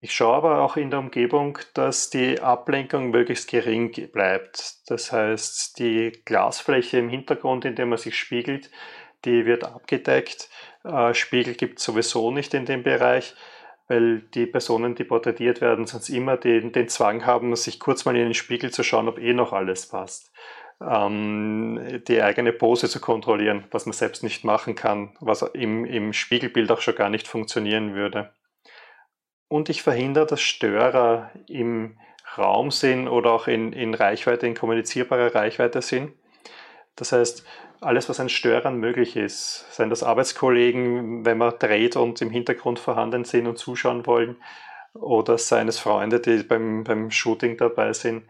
Ich 0.06 0.14
schaue 0.14 0.36
aber 0.36 0.60
auch 0.60 0.76
in 0.76 0.90
der 0.90 1.00
Umgebung, 1.00 1.58
dass 1.74 2.10
die 2.10 2.40
Ablenkung 2.40 3.10
möglichst 3.10 3.50
gering 3.50 3.90
bleibt. 4.12 4.88
Das 4.88 5.10
heißt, 5.10 5.80
die 5.80 6.12
Glasfläche 6.24 6.98
im 6.98 7.08
Hintergrund, 7.08 7.64
in 7.64 7.74
der 7.74 7.86
man 7.86 7.98
sich 7.98 8.16
spiegelt, 8.16 8.70
die 9.24 9.46
wird 9.46 9.64
abgedeckt. 9.64 10.48
Äh, 10.84 11.12
Spiegel 11.12 11.54
gibt 11.54 11.80
es 11.80 11.84
sowieso 11.84 12.30
nicht 12.30 12.54
in 12.54 12.66
dem 12.66 12.84
Bereich 12.84 13.34
weil 13.88 14.20
die 14.20 14.46
Personen, 14.46 14.94
die 14.94 15.04
porträtiert 15.04 15.60
werden, 15.60 15.86
sonst 15.86 16.08
immer 16.08 16.36
den, 16.36 16.70
den 16.70 16.88
Zwang 16.88 17.26
haben, 17.26 17.54
sich 17.56 17.80
kurz 17.80 18.04
mal 18.04 18.16
in 18.16 18.24
den 18.24 18.34
Spiegel 18.34 18.70
zu 18.72 18.84
schauen, 18.84 19.08
ob 19.08 19.18
eh 19.18 19.32
noch 19.32 19.52
alles 19.52 19.88
passt. 19.88 20.32
Ähm, 20.80 22.00
die 22.06 22.22
eigene 22.22 22.52
Pose 22.52 22.88
zu 22.88 23.00
kontrollieren, 23.00 23.64
was 23.72 23.86
man 23.86 23.92
selbst 23.92 24.22
nicht 24.22 24.44
machen 24.44 24.76
kann, 24.76 25.16
was 25.20 25.42
im, 25.42 25.84
im 25.84 26.12
Spiegelbild 26.12 26.70
auch 26.70 26.80
schon 26.80 26.94
gar 26.94 27.10
nicht 27.10 27.26
funktionieren 27.26 27.94
würde. 27.94 28.30
Und 29.48 29.68
ich 29.68 29.82
verhindere, 29.82 30.26
dass 30.26 30.40
Störer 30.40 31.30
im 31.46 31.98
Raum 32.36 32.70
sind 32.70 33.08
oder 33.08 33.32
auch 33.32 33.46
in, 33.46 33.72
in 33.72 33.94
Reichweite, 33.94 34.46
in 34.46 34.54
kommunizierbarer 34.54 35.34
Reichweite 35.34 35.82
sind. 35.82 36.12
Das 36.96 37.12
heißt, 37.12 37.46
alles, 37.80 38.08
was 38.08 38.20
an 38.20 38.28
Störern 38.28 38.78
möglich 38.78 39.16
ist, 39.16 39.66
seien 39.70 39.90
das 39.90 40.02
Arbeitskollegen, 40.02 41.24
wenn 41.24 41.38
man 41.38 41.58
dreht 41.58 41.96
und 41.96 42.20
im 42.22 42.30
Hintergrund 42.30 42.78
vorhanden 42.78 43.24
sind 43.24 43.46
und 43.46 43.58
zuschauen 43.58 44.06
wollen, 44.06 44.36
oder 44.94 45.36
seien 45.36 45.68
es 45.68 45.78
Freunde, 45.78 46.20
die 46.20 46.42
beim, 46.42 46.84
beim 46.84 47.10
Shooting 47.10 47.56
dabei 47.58 47.92
sind, 47.92 48.24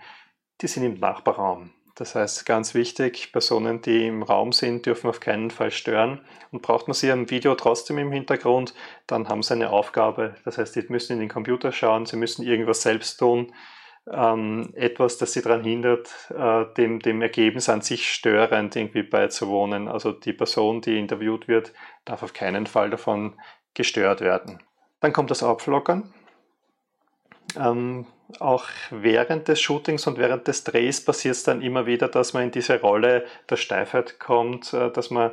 die 0.61 0.66
sind 0.66 0.85
im 0.85 0.99
Nachbarraum. 0.99 1.70
Das 1.97 2.15
heißt, 2.15 2.47
ganz 2.47 2.75
wichtig, 2.75 3.33
Personen, 3.33 3.83
die 3.83 4.07
im 4.07 4.23
Raum 4.23 4.53
sind, 4.53 4.87
dürfen 4.87 5.09
auf 5.09 5.19
keinen 5.19 5.50
Fall 5.50 5.71
stören. 5.71 6.21
Und 6.53 6.62
braucht 6.62 6.88
man 6.88 6.95
sie 6.95 7.11
am 7.11 7.29
Video 7.31 7.55
trotzdem 7.55 7.99
im 7.99 8.12
Hintergrund, 8.12 8.75
dann 9.07 9.29
haben 9.29 9.43
sie 9.43 9.55
eine 9.55 9.71
Aufgabe. 9.71 10.37
Das 10.45 10.59
heißt, 10.59 10.76
die 10.76 10.85
müssen 10.88 11.15
in 11.15 11.21
den 11.21 11.29
Computer 11.29 11.73
schauen, 11.73 12.07
sie 12.07 12.17
müssen 12.17 12.45
irgendwas 12.45 12.83
selbst 12.83 13.19
tun 13.19 13.53
ähm, 14.11 14.73
etwas, 14.75 15.19
das 15.19 15.33
sie 15.33 15.43
daran 15.43 15.65
hindert, 15.65 16.11
äh, 16.37 16.65
dem, 16.76 17.00
dem 17.00 17.23
Ergebnis 17.23 17.69
an 17.69 17.83
sich 17.83 18.11
störend 18.11 18.76
irgendwie 18.76 19.03
beizuwohnen. 19.03 19.88
Also 19.88 20.12
die 20.12 20.33
Person, 20.33 20.81
die 20.81 20.99
interviewt 20.99 21.49
wird, 21.49 21.73
darf 22.05 22.23
auf 22.23 22.33
keinen 22.33 22.67
Fall 22.67 22.91
davon 22.91 23.38
gestört 23.75 24.21
werden. 24.21 24.62
Dann 25.00 25.12
kommt 25.12 25.31
das 25.31 25.43
Auflockern. 25.43 26.15
Ähm, 27.59 28.07
auch 28.41 28.65
während 28.91 29.49
des 29.49 29.61
Shootings 29.61 30.07
und 30.07 30.19
während 30.19 30.49
des 30.49 30.65
Drehs 30.65 31.05
passiert 31.05 31.37
es 31.37 31.45
dann 31.45 31.63
immer 31.63 31.87
wieder, 31.87 32.09
dass 32.09 32.33
man 32.33 32.45
in 32.45 32.51
diese 32.51 32.81
Rolle 32.81 33.25
der 33.49 33.57
Steifheit 33.57 34.19
kommt, 34.19 34.73
äh, 34.73 34.91
dass 34.91 35.11
man 35.11 35.31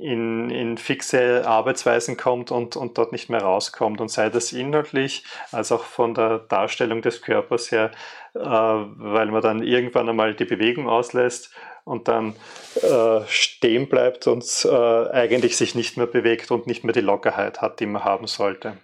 in, 0.00 0.50
in 0.50 0.78
fixe 0.78 1.46
Arbeitsweisen 1.46 2.16
kommt 2.16 2.50
und, 2.50 2.76
und 2.76 2.96
dort 2.96 3.12
nicht 3.12 3.28
mehr 3.28 3.42
rauskommt. 3.42 4.00
Und 4.00 4.10
sei 4.10 4.30
das 4.30 4.52
inhaltlich 4.52 5.24
als 5.52 5.70
auch 5.70 5.84
von 5.84 6.14
der 6.14 6.38
Darstellung 6.38 7.02
des 7.02 7.20
Körpers 7.22 7.70
her, 7.70 7.90
äh, 8.34 8.40
weil 8.40 9.30
man 9.30 9.42
dann 9.42 9.62
irgendwann 9.62 10.08
einmal 10.08 10.34
die 10.34 10.46
Bewegung 10.46 10.88
auslässt 10.88 11.54
und 11.84 12.08
dann 12.08 12.34
äh, 12.82 13.20
stehen 13.26 13.88
bleibt 13.88 14.26
und 14.26 14.44
äh, 14.64 15.10
eigentlich 15.10 15.56
sich 15.56 15.74
nicht 15.74 15.96
mehr 15.96 16.06
bewegt 16.06 16.50
und 16.50 16.66
nicht 16.66 16.84
mehr 16.84 16.94
die 16.94 17.00
Lockerheit 17.00 17.60
hat, 17.60 17.80
die 17.80 17.86
man 17.86 18.04
haben 18.04 18.26
sollte. 18.26 18.78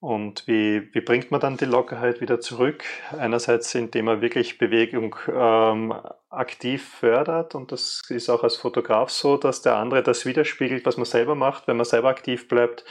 Und 0.00 0.46
wie, 0.46 0.94
wie 0.94 1.02
bringt 1.02 1.30
man 1.30 1.40
dann 1.40 1.58
die 1.58 1.66
Lockerheit 1.66 2.22
wieder 2.22 2.40
zurück? 2.40 2.84
Einerseits, 3.10 3.74
indem 3.74 4.06
man 4.06 4.22
wirklich 4.22 4.56
Bewegung 4.56 5.14
ähm, 5.30 5.94
aktiv 6.30 6.88
fördert 6.88 7.54
und 7.54 7.70
das 7.70 8.02
ist 8.08 8.30
auch 8.30 8.42
als 8.42 8.56
Fotograf 8.56 9.10
so, 9.10 9.36
dass 9.36 9.60
der 9.60 9.76
andere 9.76 10.02
das 10.02 10.24
widerspiegelt, 10.24 10.86
was 10.86 10.96
man 10.96 11.04
selber 11.04 11.34
macht. 11.34 11.68
Wenn 11.68 11.76
man 11.76 11.84
selber 11.84 12.08
aktiv 12.08 12.48
bleibt, 12.48 12.86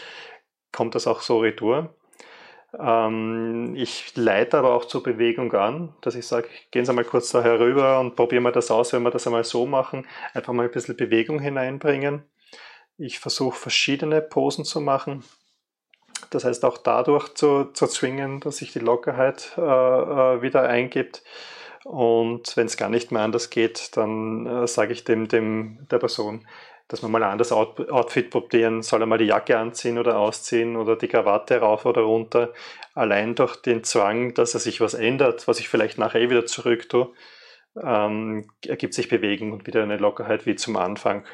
kommt 0.71 0.93
das 0.93 1.07
auch 1.07 1.21
so 1.21 1.39
retour. 1.39 1.95
Ähm, 2.77 3.73
ich 3.75 4.15
leite 4.15 4.59
aber 4.59 4.75
auch 4.75 4.85
zur 4.85 5.01
Bewegung 5.01 5.51
an, 5.53 5.95
dass 6.01 6.13
ich 6.13 6.27
sage, 6.27 6.47
gehen 6.69 6.85
Sie 6.85 6.93
mal 6.93 7.03
kurz 7.05 7.31
da 7.31 7.41
herüber 7.41 7.99
und 7.99 8.15
probieren 8.15 8.43
wir 8.43 8.51
das 8.51 8.69
aus, 8.69 8.93
wenn 8.93 9.01
wir 9.01 9.09
das 9.09 9.25
einmal 9.25 9.43
so 9.43 9.65
machen, 9.65 10.07
einfach 10.35 10.53
mal 10.53 10.65
ein 10.65 10.71
bisschen 10.71 10.95
Bewegung 10.95 11.39
hineinbringen. 11.39 12.23
Ich 12.97 13.19
versuche 13.19 13.57
verschiedene 13.57 14.21
Posen 14.21 14.63
zu 14.63 14.79
machen 14.79 15.23
das 16.29 16.45
heißt 16.45 16.63
auch 16.65 16.77
dadurch 16.77 17.33
zu, 17.33 17.65
zu 17.73 17.87
zwingen, 17.87 18.39
dass 18.39 18.57
sich 18.57 18.71
die 18.71 18.79
Lockerheit 18.79 19.53
äh, 19.57 19.61
äh 19.61 20.41
wieder 20.41 20.63
eingibt. 20.63 21.23
Und 21.85 22.55
wenn 22.57 22.67
es 22.67 22.77
gar 22.77 22.89
nicht 22.89 23.11
mehr 23.11 23.21
anders 23.21 23.49
geht, 23.49 23.95
dann 23.97 24.45
äh, 24.45 24.67
sage 24.67 24.93
ich 24.93 25.05
dem, 25.05 25.27
dem 25.27 25.87
der 25.89 25.97
Person, 25.97 26.45
dass 26.87 27.01
man 27.01 27.11
mal 27.11 27.23
ein 27.23 27.31
anderes 27.31 27.51
Out 27.51 27.89
Outfit 27.89 28.29
probieren, 28.29 28.81
soll 28.83 29.01
er 29.01 29.05
mal 29.07 29.17
die 29.17 29.25
Jacke 29.25 29.57
anziehen 29.57 29.97
oder 29.97 30.19
ausziehen 30.19 30.75
oder 30.75 30.95
die 30.95 31.07
Krawatte 31.07 31.59
rauf 31.59 31.85
oder 31.85 32.01
runter. 32.01 32.53
Allein 32.95 33.35
durch 33.35 33.55
den 33.57 33.83
Zwang, 33.83 34.33
dass 34.33 34.53
er 34.53 34.59
sich 34.59 34.81
was 34.81 34.93
ändert, 34.93 35.47
was 35.47 35.59
ich 35.59 35.69
vielleicht 35.69 35.97
nachher 35.97 36.21
eh 36.21 36.29
wieder 36.29 36.45
zurück 36.45 36.89
tue, 36.89 37.13
ähm, 37.81 38.49
ergibt 38.65 38.93
sich 38.93 39.07
Bewegung 39.07 39.53
und 39.53 39.67
wieder 39.67 39.83
eine 39.83 39.97
Lockerheit 39.97 40.45
wie 40.45 40.55
zum 40.55 40.75
Anfang. 40.77 41.25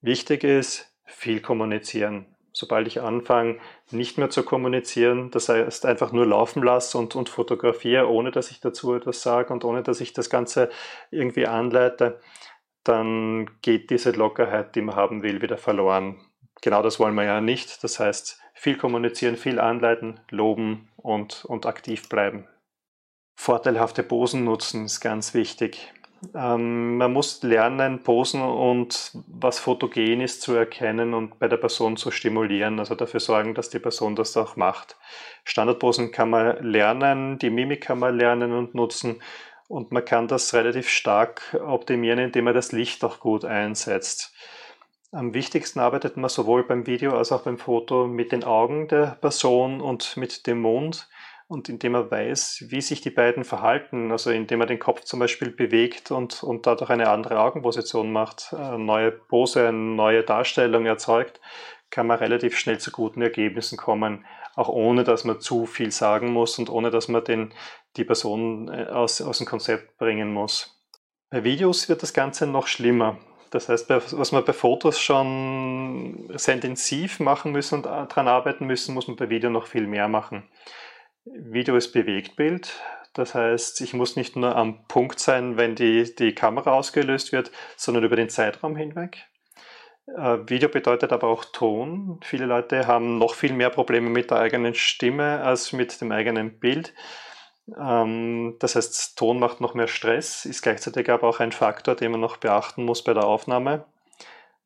Wichtig 0.00 0.44
ist, 0.44 0.92
viel 1.04 1.40
kommunizieren 1.40 2.26
sobald 2.52 2.86
ich 2.86 3.00
anfange, 3.00 3.58
nicht 3.90 4.18
mehr 4.18 4.30
zu 4.30 4.42
kommunizieren, 4.42 5.30
das 5.30 5.48
heißt 5.48 5.86
einfach 5.86 6.12
nur 6.12 6.26
laufen 6.26 6.62
lasse 6.62 6.98
und, 6.98 7.16
und 7.16 7.28
fotografiere, 7.28 8.08
ohne 8.08 8.30
dass 8.30 8.50
ich 8.50 8.60
dazu 8.60 8.94
etwas 8.94 9.22
sage 9.22 9.52
und 9.52 9.64
ohne 9.64 9.82
dass 9.82 10.00
ich 10.00 10.12
das 10.12 10.30
Ganze 10.30 10.70
irgendwie 11.10 11.46
anleite, 11.46 12.20
dann 12.84 13.50
geht 13.62 13.90
diese 13.90 14.10
Lockerheit, 14.12 14.74
die 14.74 14.82
man 14.82 14.96
haben 14.96 15.22
will, 15.22 15.42
wieder 15.42 15.58
verloren. 15.58 16.20
Genau 16.62 16.82
das 16.82 16.98
wollen 16.98 17.14
wir 17.14 17.24
ja 17.24 17.40
nicht. 17.40 17.82
Das 17.84 18.00
heißt, 18.00 18.40
viel 18.54 18.76
kommunizieren, 18.76 19.36
viel 19.36 19.58
anleiten, 19.58 20.20
loben 20.30 20.90
und, 20.96 21.44
und 21.44 21.66
aktiv 21.66 22.08
bleiben. 22.08 22.46
Vorteilhafte 23.34 24.02
Posen 24.02 24.44
nutzen 24.44 24.84
ist 24.84 25.00
ganz 25.00 25.32
wichtig. 25.32 25.92
Ähm, 26.34 26.98
man 26.98 27.12
muss 27.12 27.42
lernen, 27.42 28.02
Posen 28.02 28.42
und 28.42 29.12
was 29.26 29.58
fotogen 29.58 30.20
ist 30.20 30.42
zu 30.42 30.54
erkennen 30.54 31.14
und 31.14 31.38
bei 31.38 31.48
der 31.48 31.56
Person 31.56 31.96
zu 31.96 32.10
stimulieren, 32.10 32.78
also 32.78 32.94
dafür 32.94 33.20
sorgen, 33.20 33.54
dass 33.54 33.70
die 33.70 33.78
Person 33.78 34.16
das 34.16 34.36
auch 34.36 34.56
macht. 34.56 34.96
Standardposen 35.44 36.12
kann 36.12 36.30
man 36.30 36.62
lernen, 36.62 37.38
die 37.38 37.50
Mimik 37.50 37.82
kann 37.82 37.98
man 37.98 38.16
lernen 38.16 38.52
und 38.52 38.74
nutzen 38.74 39.22
und 39.68 39.92
man 39.92 40.04
kann 40.04 40.28
das 40.28 40.52
relativ 40.52 40.88
stark 40.88 41.58
optimieren, 41.64 42.18
indem 42.18 42.44
man 42.44 42.54
das 42.54 42.72
Licht 42.72 43.02
auch 43.04 43.20
gut 43.20 43.44
einsetzt. 43.44 44.34
Am 45.12 45.32
wichtigsten 45.34 45.80
arbeitet 45.80 46.16
man 46.16 46.28
sowohl 46.28 46.64
beim 46.64 46.86
Video 46.86 47.16
als 47.16 47.32
auch 47.32 47.42
beim 47.42 47.58
Foto 47.58 48.06
mit 48.06 48.30
den 48.30 48.44
Augen 48.44 48.88
der 48.88 49.16
Person 49.20 49.80
und 49.80 50.16
mit 50.16 50.46
dem 50.46 50.60
Mund 50.60 51.08
und 51.50 51.68
indem 51.68 51.96
er 51.96 52.08
weiß, 52.12 52.66
wie 52.68 52.80
sich 52.80 53.00
die 53.00 53.10
beiden 53.10 53.42
verhalten, 53.42 54.12
also 54.12 54.30
indem 54.30 54.60
er 54.60 54.68
den 54.68 54.78
Kopf 54.78 55.00
zum 55.00 55.18
Beispiel 55.18 55.50
bewegt 55.50 56.12
und, 56.12 56.44
und 56.44 56.64
dadurch 56.68 56.90
eine 56.90 57.08
andere 57.08 57.40
Augenposition 57.40 58.12
macht, 58.12 58.54
eine 58.54 58.78
neue 58.78 59.10
Pose, 59.10 59.66
eine 59.66 59.76
neue 59.76 60.22
Darstellung 60.22 60.86
erzeugt, 60.86 61.40
kann 61.90 62.06
man 62.06 62.18
relativ 62.18 62.56
schnell 62.56 62.78
zu 62.78 62.92
guten 62.92 63.20
Ergebnissen 63.20 63.76
kommen, 63.76 64.24
auch 64.54 64.68
ohne 64.68 65.02
dass 65.02 65.24
man 65.24 65.40
zu 65.40 65.66
viel 65.66 65.90
sagen 65.90 66.32
muss 66.32 66.56
und 66.60 66.70
ohne 66.70 66.92
dass 66.92 67.08
man 67.08 67.24
den, 67.24 67.52
die 67.96 68.04
Person 68.04 68.68
äh, 68.68 68.84
aus, 68.84 69.20
aus 69.20 69.38
dem 69.38 69.46
Konzept 69.48 69.98
bringen 69.98 70.32
muss. 70.32 70.80
Bei 71.30 71.42
Videos 71.42 71.88
wird 71.88 72.04
das 72.04 72.14
Ganze 72.14 72.46
noch 72.46 72.68
schlimmer. 72.68 73.18
Das 73.50 73.68
heißt, 73.68 73.90
was 73.90 74.30
wir 74.30 74.42
bei 74.42 74.52
Fotos 74.52 75.00
schon 75.00 76.28
sehr 76.36 76.54
intensiv 76.54 77.18
machen 77.18 77.50
müssen 77.50 77.74
und 77.74 77.86
daran 77.86 78.28
arbeiten 78.28 78.68
müssen, 78.68 78.94
muss 78.94 79.08
man 79.08 79.16
bei 79.16 79.28
Video 79.30 79.50
noch 79.50 79.66
viel 79.66 79.88
mehr 79.88 80.06
machen. 80.06 80.44
Video 81.24 81.76
ist 81.76 81.92
Bewegtbild. 81.92 82.80
Das 83.12 83.34
heißt, 83.34 83.80
ich 83.80 83.92
muss 83.92 84.16
nicht 84.16 84.36
nur 84.36 84.56
am 84.56 84.86
Punkt 84.86 85.18
sein, 85.18 85.56
wenn 85.56 85.74
die, 85.74 86.14
die 86.14 86.34
Kamera 86.34 86.72
ausgelöst 86.72 87.32
wird, 87.32 87.50
sondern 87.76 88.04
über 88.04 88.16
den 88.16 88.28
Zeitraum 88.28 88.76
hinweg. 88.76 89.26
Äh, 90.06 90.38
Video 90.46 90.68
bedeutet 90.68 91.12
aber 91.12 91.28
auch 91.28 91.44
Ton. 91.44 92.20
Viele 92.22 92.46
Leute 92.46 92.86
haben 92.86 93.18
noch 93.18 93.34
viel 93.34 93.52
mehr 93.52 93.70
Probleme 93.70 94.08
mit 94.08 94.30
der 94.30 94.38
eigenen 94.38 94.74
Stimme 94.74 95.42
als 95.42 95.72
mit 95.72 96.00
dem 96.00 96.12
eigenen 96.12 96.58
Bild. 96.58 96.94
Ähm, 97.78 98.56
das 98.58 98.76
heißt, 98.76 99.18
Ton 99.18 99.38
macht 99.38 99.60
noch 99.60 99.74
mehr 99.74 99.88
Stress, 99.88 100.44
ist 100.44 100.62
gleichzeitig 100.62 101.10
aber 101.10 101.28
auch 101.28 101.40
ein 101.40 101.52
Faktor, 101.52 101.94
den 101.94 102.12
man 102.12 102.20
noch 102.20 102.38
beachten 102.38 102.84
muss 102.84 103.04
bei 103.04 103.14
der 103.14 103.24
Aufnahme. 103.24 103.84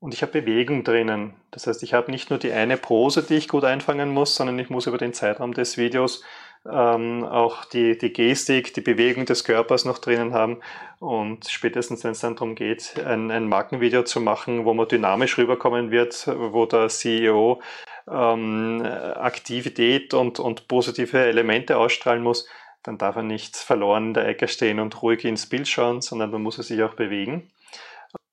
Und 0.05 0.13
ich 0.13 0.21
habe 0.21 0.43
Bewegung 0.43 0.85
drinnen. 0.85 1.33
Das 1.51 1.67
heißt, 1.67 1.83
ich 1.83 1.95
habe 1.95 2.11
nicht 2.11 2.29
nur 2.29 2.39
die 2.39 2.53
eine 2.53 2.77
Pose, 2.77 3.23
die 3.23 3.37
ich 3.37 3.49
gut 3.49 3.65
einfangen 3.65 4.11
muss, 4.11 4.35
sondern 4.37 4.59
ich 4.59 4.69
muss 4.69 4.87
über 4.87 4.99
den 4.99 5.15
Zeitraum 5.15 5.55
des 5.55 5.79
Videos 5.79 6.23
ähm, 6.71 7.25
auch 7.25 7.65
die, 7.65 7.97
die 7.97 8.13
Gestik, 8.13 8.75
die 8.75 8.83
Bewegung 8.83 9.25
des 9.25 9.45
Körpers 9.45 9.87
noch 9.87 9.97
drinnen 9.97 10.35
haben. 10.35 10.59
Und 10.99 11.49
spätestens, 11.49 12.05
wenn 12.05 12.11
es 12.11 12.21
dann 12.21 12.37
darum 12.37 12.55
geht, 12.55 13.03
ein, 13.03 13.31
ein 13.31 13.49
Markenvideo 13.49 14.03
zu 14.03 14.21
machen, 14.21 14.67
wo 14.67 14.75
man 14.75 14.89
dynamisch 14.89 15.39
rüberkommen 15.39 15.91
wird, 15.91 16.27
wo 16.27 16.67
der 16.67 16.89
CEO 16.89 17.63
ähm, 18.07 18.83
Aktivität 18.85 20.13
und, 20.13 20.39
und 20.39 20.69
positive 20.69 21.25
Elemente 21.25 21.79
ausstrahlen 21.79 22.23
muss, 22.23 22.47
dann 22.83 22.99
darf 22.99 23.17
er 23.17 23.23
nicht 23.23 23.57
verloren 23.57 24.09
in 24.09 24.15
der 24.15 24.29
Ecke 24.29 24.49
stehen 24.49 24.81
und 24.81 25.01
ruhig 25.01 25.25
ins 25.25 25.49
Bild 25.49 25.67
schauen, 25.67 26.03
sondern 26.03 26.31
man 26.31 26.43
muss 26.43 26.59
er 26.59 26.65
sich 26.65 26.83
auch 26.83 26.93
bewegen. 26.93 27.51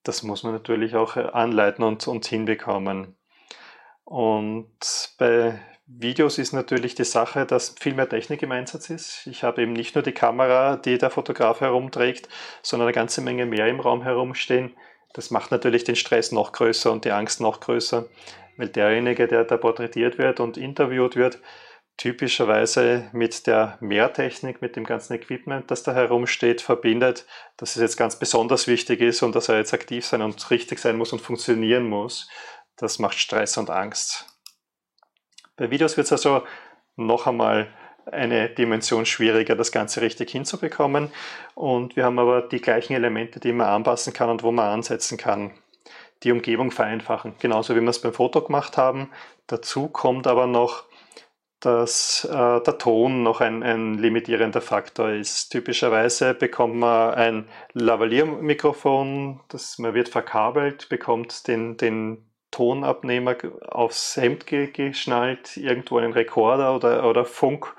Das 0.03 0.23
muss 0.23 0.43
man 0.43 0.53
natürlich 0.53 0.95
auch 0.95 1.15
anleiten 1.15 1.83
und, 1.83 2.07
und 2.07 2.25
hinbekommen. 2.25 3.15
Und 4.03 5.13
bei 5.17 5.59
Videos 5.85 6.37
ist 6.37 6.53
natürlich 6.53 6.95
die 6.95 7.03
Sache, 7.03 7.45
dass 7.45 7.75
viel 7.79 7.93
mehr 7.93 8.07
Technik 8.09 8.41
im 8.43 8.51
Einsatz 8.51 8.89
ist. 8.89 9.27
Ich 9.27 9.43
habe 9.43 9.61
eben 9.61 9.73
nicht 9.73 9.95
nur 9.95 10.03
die 10.03 10.13
Kamera, 10.13 10.77
die 10.77 10.97
der 10.97 11.09
Fotograf 11.09 11.61
herumträgt, 11.61 12.29
sondern 12.61 12.87
eine 12.87 12.95
ganze 12.95 13.21
Menge 13.21 13.45
mehr 13.45 13.67
im 13.67 13.79
Raum 13.79 14.01
herumstehen. 14.01 14.75
Das 15.13 15.31
macht 15.31 15.51
natürlich 15.51 15.83
den 15.83 15.95
Stress 15.95 16.31
noch 16.31 16.53
größer 16.53 16.91
und 16.91 17.03
die 17.05 17.11
Angst 17.11 17.41
noch 17.41 17.59
größer, 17.59 18.07
weil 18.57 18.69
derjenige, 18.69 19.27
der 19.27 19.43
da 19.43 19.57
porträtiert 19.57 20.17
wird 20.17 20.39
und 20.39 20.57
interviewt 20.57 21.15
wird, 21.15 21.39
typischerweise 22.01 23.09
mit 23.11 23.45
der 23.45 23.77
Mehrtechnik, 23.79 24.59
mit 24.59 24.75
dem 24.75 24.85
ganzen 24.85 25.13
Equipment, 25.13 25.69
das 25.69 25.83
da 25.83 25.93
herumsteht, 25.93 26.59
verbindet, 26.59 27.27
dass 27.57 27.75
es 27.75 27.81
jetzt 27.83 27.95
ganz 27.95 28.17
besonders 28.17 28.65
wichtig 28.65 29.01
ist 29.01 29.21
und 29.21 29.35
dass 29.35 29.49
er 29.49 29.57
jetzt 29.57 29.71
aktiv 29.71 30.03
sein 30.03 30.23
und 30.23 30.49
richtig 30.49 30.79
sein 30.79 30.97
muss 30.97 31.13
und 31.13 31.21
funktionieren 31.21 31.87
muss. 31.87 32.27
Das 32.75 32.97
macht 32.97 33.19
Stress 33.19 33.55
und 33.59 33.69
Angst. 33.69 34.25
Bei 35.57 35.69
Videos 35.69 35.95
wird 35.95 36.05
es 36.05 36.11
also 36.11 36.41
noch 36.95 37.27
einmal 37.27 37.67
eine 38.11 38.49
Dimension 38.49 39.05
schwieriger, 39.05 39.55
das 39.55 39.71
Ganze 39.71 40.01
richtig 40.01 40.31
hinzubekommen. 40.31 41.11
Und 41.53 41.95
wir 41.95 42.05
haben 42.05 42.17
aber 42.17 42.41
die 42.41 42.61
gleichen 42.61 42.93
Elemente, 42.93 43.39
die 43.39 43.53
man 43.53 43.67
anpassen 43.67 44.11
kann 44.11 44.31
und 44.31 44.41
wo 44.41 44.51
man 44.51 44.69
ansetzen 44.69 45.19
kann. 45.19 45.51
Die 46.23 46.31
Umgebung 46.31 46.71
vereinfachen, 46.71 47.35
genauso 47.37 47.75
wie 47.75 47.81
wir 47.81 47.89
es 47.89 48.01
beim 48.01 48.13
Foto 48.13 48.41
gemacht 48.41 48.75
haben. 48.75 49.11
Dazu 49.45 49.87
kommt 49.87 50.25
aber 50.25 50.47
noch, 50.47 50.85
dass 51.61 52.25
äh, 52.25 52.61
der 52.61 52.77
Ton 52.79 53.23
noch 53.23 53.39
ein, 53.39 53.63
ein, 53.63 53.93
limitierender 53.95 54.61
Faktor 54.61 55.09
ist. 55.09 55.49
Typischerweise 55.49 56.33
bekommt 56.33 56.75
man 56.75 57.13
ein 57.13 57.49
Lavalier-Mikrofon, 57.73 59.39
das 59.47 59.77
man 59.77 59.93
wird 59.93 60.09
verkabelt, 60.09 60.89
bekommt 60.89 61.47
den, 61.47 61.77
den 61.77 62.31
Tonabnehmer 62.49 63.37
aufs 63.69 64.17
Hemd 64.17 64.47
geschnallt, 64.47 65.55
irgendwo 65.55 65.99
einen 65.99 66.13
Rekorder 66.13 66.75
oder, 66.75 67.07
oder 67.07 67.25
Funk 67.25 67.73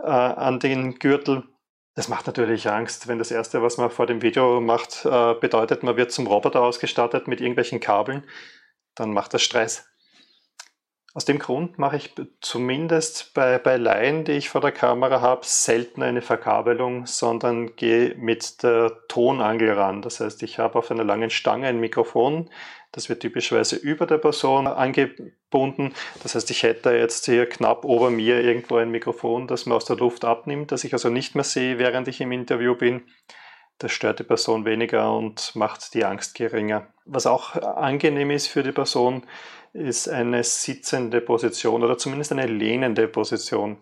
äh, 0.00 0.06
an 0.06 0.58
den 0.58 0.98
Gürtel. 0.98 1.44
Das 1.94 2.08
macht 2.08 2.26
natürlich 2.26 2.68
Angst, 2.68 3.06
wenn 3.06 3.18
das 3.18 3.30
Erste, 3.30 3.62
was 3.62 3.76
man 3.76 3.90
vor 3.90 4.06
dem 4.06 4.22
Video 4.22 4.60
macht, 4.60 5.04
äh, 5.04 5.34
bedeutet, 5.34 5.82
man 5.82 5.96
wird 5.96 6.10
zum 6.10 6.26
Roboter 6.26 6.62
ausgestattet 6.62 7.28
mit 7.28 7.40
irgendwelchen 7.40 7.80
Kabeln, 7.80 8.24
dann 8.94 9.12
macht 9.12 9.34
das 9.34 9.42
Stress. 9.42 9.86
Aus 11.16 11.24
dem 11.24 11.38
Grund 11.38 11.78
mache 11.78 11.96
ich 11.96 12.12
zumindest 12.40 13.34
bei, 13.34 13.58
bei 13.58 13.76
Laien, 13.76 14.24
die 14.24 14.32
ich 14.32 14.48
vor 14.48 14.60
der 14.60 14.72
Kamera 14.72 15.20
habe, 15.20 15.42
selten 15.44 16.02
eine 16.02 16.22
Verkabelung, 16.22 17.06
sondern 17.06 17.76
gehe 17.76 18.16
mit 18.16 18.64
der 18.64 18.90
Tonangel 19.06 19.70
ran. 19.70 20.02
Das 20.02 20.18
heißt, 20.18 20.42
ich 20.42 20.58
habe 20.58 20.76
auf 20.76 20.90
einer 20.90 21.04
langen 21.04 21.30
Stange 21.30 21.68
ein 21.68 21.78
Mikrofon, 21.78 22.50
das 22.90 23.08
wird 23.08 23.20
typischerweise 23.20 23.76
über 23.76 24.06
der 24.06 24.18
Person 24.18 24.66
angebunden. 24.66 25.94
Das 26.22 26.34
heißt, 26.34 26.50
ich 26.50 26.64
hätte 26.64 26.90
jetzt 26.90 27.26
hier 27.26 27.48
knapp 27.48 27.84
ober 27.84 28.10
mir 28.10 28.40
irgendwo 28.40 28.76
ein 28.76 28.90
Mikrofon, 28.90 29.46
das 29.46 29.66
man 29.66 29.76
aus 29.76 29.84
der 29.84 29.96
Luft 29.96 30.24
abnimmt, 30.24 30.72
das 30.72 30.82
ich 30.82 30.92
also 30.92 31.10
nicht 31.10 31.36
mehr 31.36 31.44
sehe, 31.44 31.78
während 31.78 32.08
ich 32.08 32.20
im 32.20 32.32
Interview 32.32 32.74
bin. 32.74 33.02
Das 33.78 33.92
stört 33.92 34.20
die 34.20 34.24
Person 34.24 34.64
weniger 34.64 35.12
und 35.16 35.54
macht 35.56 35.94
die 35.94 36.04
Angst 36.04 36.34
geringer. 36.34 36.86
Was 37.04 37.26
auch 37.26 37.54
angenehm 37.56 38.30
ist 38.30 38.46
für 38.46 38.62
die 38.62 38.72
Person, 38.72 39.26
ist 39.74 40.08
eine 40.08 40.42
sitzende 40.44 41.20
Position 41.20 41.82
oder 41.82 41.98
zumindest 41.98 42.32
eine 42.32 42.46
lehnende 42.46 43.08
Position. 43.08 43.76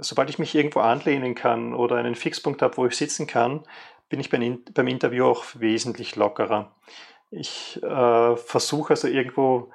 Sobald 0.00 0.30
ich 0.30 0.38
mich 0.38 0.54
irgendwo 0.54 0.80
anlehnen 0.80 1.34
kann 1.34 1.74
oder 1.74 1.96
einen 1.96 2.14
Fixpunkt 2.14 2.62
habe, 2.62 2.76
wo 2.76 2.86
ich 2.86 2.96
sitzen 2.96 3.26
kann, 3.26 3.64
bin 4.08 4.20
ich 4.20 4.30
beim 4.30 4.88
Interview 4.88 5.24
auch 5.24 5.44
wesentlich 5.54 6.16
lockerer. 6.16 6.72
Ich 7.30 7.82
äh, 7.82 8.36
versuche 8.36 8.90
also 8.90 9.08
irgendwo 9.08 9.72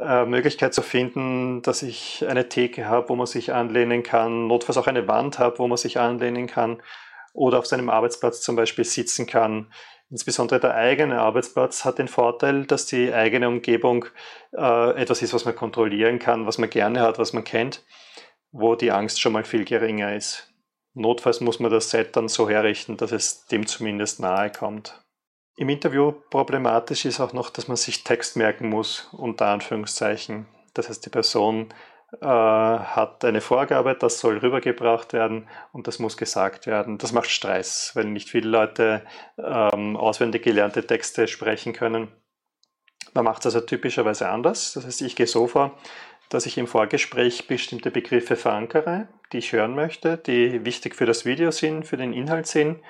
äh, 0.00 0.26
Möglichkeit 0.26 0.74
zu 0.74 0.82
finden, 0.82 1.62
dass 1.62 1.82
ich 1.82 2.26
eine 2.28 2.48
Theke 2.48 2.86
habe, 2.86 3.08
wo 3.08 3.16
man 3.16 3.26
sich 3.26 3.52
anlehnen 3.52 4.02
kann, 4.02 4.46
notfalls 4.46 4.76
auch 4.76 4.86
eine 4.86 5.08
Wand 5.08 5.38
habe, 5.38 5.58
wo 5.58 5.66
man 5.66 5.78
sich 5.78 5.98
anlehnen 5.98 6.46
kann 6.46 6.82
oder 7.32 7.58
auf 7.58 7.66
seinem 7.66 7.88
Arbeitsplatz 7.88 8.42
zum 8.42 8.56
Beispiel 8.56 8.84
sitzen 8.84 9.26
kann. 9.26 9.72
Insbesondere 10.10 10.58
der 10.58 10.74
eigene 10.74 11.20
Arbeitsplatz 11.20 11.84
hat 11.84 11.98
den 11.98 12.08
Vorteil, 12.08 12.66
dass 12.66 12.86
die 12.86 13.14
eigene 13.14 13.46
Umgebung 13.48 14.06
äh, 14.52 15.00
etwas 15.00 15.22
ist, 15.22 15.32
was 15.32 15.44
man 15.44 15.54
kontrollieren 15.54 16.18
kann, 16.18 16.46
was 16.46 16.58
man 16.58 16.68
gerne 16.68 17.00
hat, 17.00 17.18
was 17.18 17.32
man 17.32 17.44
kennt, 17.44 17.84
wo 18.50 18.74
die 18.74 18.90
Angst 18.90 19.20
schon 19.20 19.32
mal 19.32 19.44
viel 19.44 19.64
geringer 19.64 20.16
ist. 20.16 20.52
Notfalls 20.94 21.40
muss 21.40 21.60
man 21.60 21.70
das 21.70 21.90
Set 21.90 22.16
dann 22.16 22.26
so 22.26 22.50
herrichten, 22.50 22.96
dass 22.96 23.12
es 23.12 23.46
dem 23.46 23.68
zumindest 23.68 24.18
nahe 24.18 24.50
kommt. 24.50 25.00
Im 25.56 25.68
Interview 25.68 26.12
problematisch 26.30 27.04
ist 27.04 27.20
auch 27.20 27.32
noch, 27.32 27.50
dass 27.50 27.68
man 27.68 27.76
sich 27.76 28.02
Text 28.02 28.36
merken 28.36 28.68
muss, 28.68 29.08
unter 29.12 29.46
Anführungszeichen. 29.46 30.46
Das 30.74 30.88
heißt, 30.88 31.06
die 31.06 31.10
Person 31.10 31.68
äh, 32.20 32.26
hat 32.26 33.24
eine 33.24 33.40
Vorgabe, 33.40 33.94
das 33.94 34.18
soll 34.18 34.38
rübergebracht 34.38 35.12
werden 35.12 35.48
und 35.72 35.86
das 35.86 35.98
muss 35.98 36.16
gesagt 36.16 36.66
werden. 36.66 36.98
Das 36.98 37.12
macht 37.12 37.30
Stress, 37.30 37.92
wenn 37.94 38.12
nicht 38.12 38.28
viele 38.28 38.48
Leute 38.48 39.02
ähm, 39.38 39.96
auswendig 39.96 40.42
gelernte 40.42 40.86
Texte 40.86 41.28
sprechen 41.28 41.72
können. 41.72 42.08
Man 43.14 43.24
macht 43.24 43.40
es 43.40 43.54
also 43.54 43.66
typischerweise 43.66 44.28
anders. 44.28 44.72
Das 44.74 44.86
heißt, 44.86 45.02
ich 45.02 45.16
gehe 45.16 45.26
so 45.26 45.46
vor, 45.46 45.78
dass 46.30 46.46
ich 46.46 46.58
im 46.58 46.66
Vorgespräch 46.66 47.48
bestimmte 47.48 47.90
Begriffe 47.90 48.36
verankere, 48.36 49.08
die 49.32 49.38
ich 49.38 49.52
hören 49.52 49.74
möchte, 49.74 50.16
die 50.16 50.64
wichtig 50.64 50.94
für 50.94 51.06
das 51.06 51.24
Video 51.24 51.50
sind, 51.50 51.86
für 51.86 51.96
den 51.96 52.12
Inhalt 52.12 52.46
sind, 52.46 52.80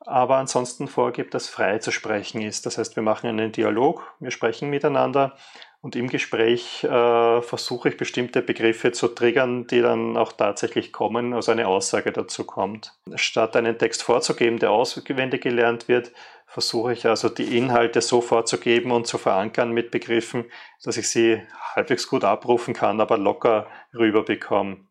aber 0.00 0.36
ansonsten 0.36 0.88
vorgibt, 0.88 1.32
dass 1.34 1.48
frei 1.48 1.78
zu 1.78 1.92
sprechen 1.92 2.42
ist. 2.42 2.66
Das 2.66 2.78
heißt, 2.78 2.96
wir 2.96 3.02
machen 3.02 3.28
einen 3.28 3.52
Dialog, 3.52 4.02
wir 4.18 4.32
sprechen 4.32 4.68
miteinander 4.68 5.36
und 5.82 5.96
im 5.96 6.08
Gespräch 6.08 6.84
äh, 6.84 7.42
versuche 7.42 7.88
ich 7.88 7.96
bestimmte 7.96 8.40
Begriffe 8.40 8.92
zu 8.92 9.08
triggern, 9.08 9.66
die 9.66 9.82
dann 9.82 10.16
auch 10.16 10.32
tatsächlich 10.32 10.92
kommen, 10.92 11.34
also 11.34 11.50
eine 11.50 11.66
Aussage 11.66 12.12
dazu 12.12 12.44
kommt. 12.44 12.94
Statt 13.16 13.56
einen 13.56 13.76
Text 13.76 14.04
vorzugeben, 14.04 14.60
der 14.60 14.70
auswendig 14.70 15.42
gelernt 15.42 15.88
wird, 15.88 16.12
versuche 16.46 16.92
ich 16.92 17.06
also 17.06 17.28
die 17.28 17.58
Inhalte 17.58 18.00
so 18.00 18.20
vorzugeben 18.20 18.92
und 18.92 19.08
zu 19.08 19.18
verankern 19.18 19.72
mit 19.72 19.90
Begriffen, 19.90 20.44
dass 20.84 20.96
ich 20.96 21.08
sie 21.08 21.42
halbwegs 21.74 22.06
gut 22.06 22.22
abrufen 22.22 22.74
kann, 22.74 23.00
aber 23.00 23.18
locker 23.18 23.66
rüberbekomme. 23.92 24.86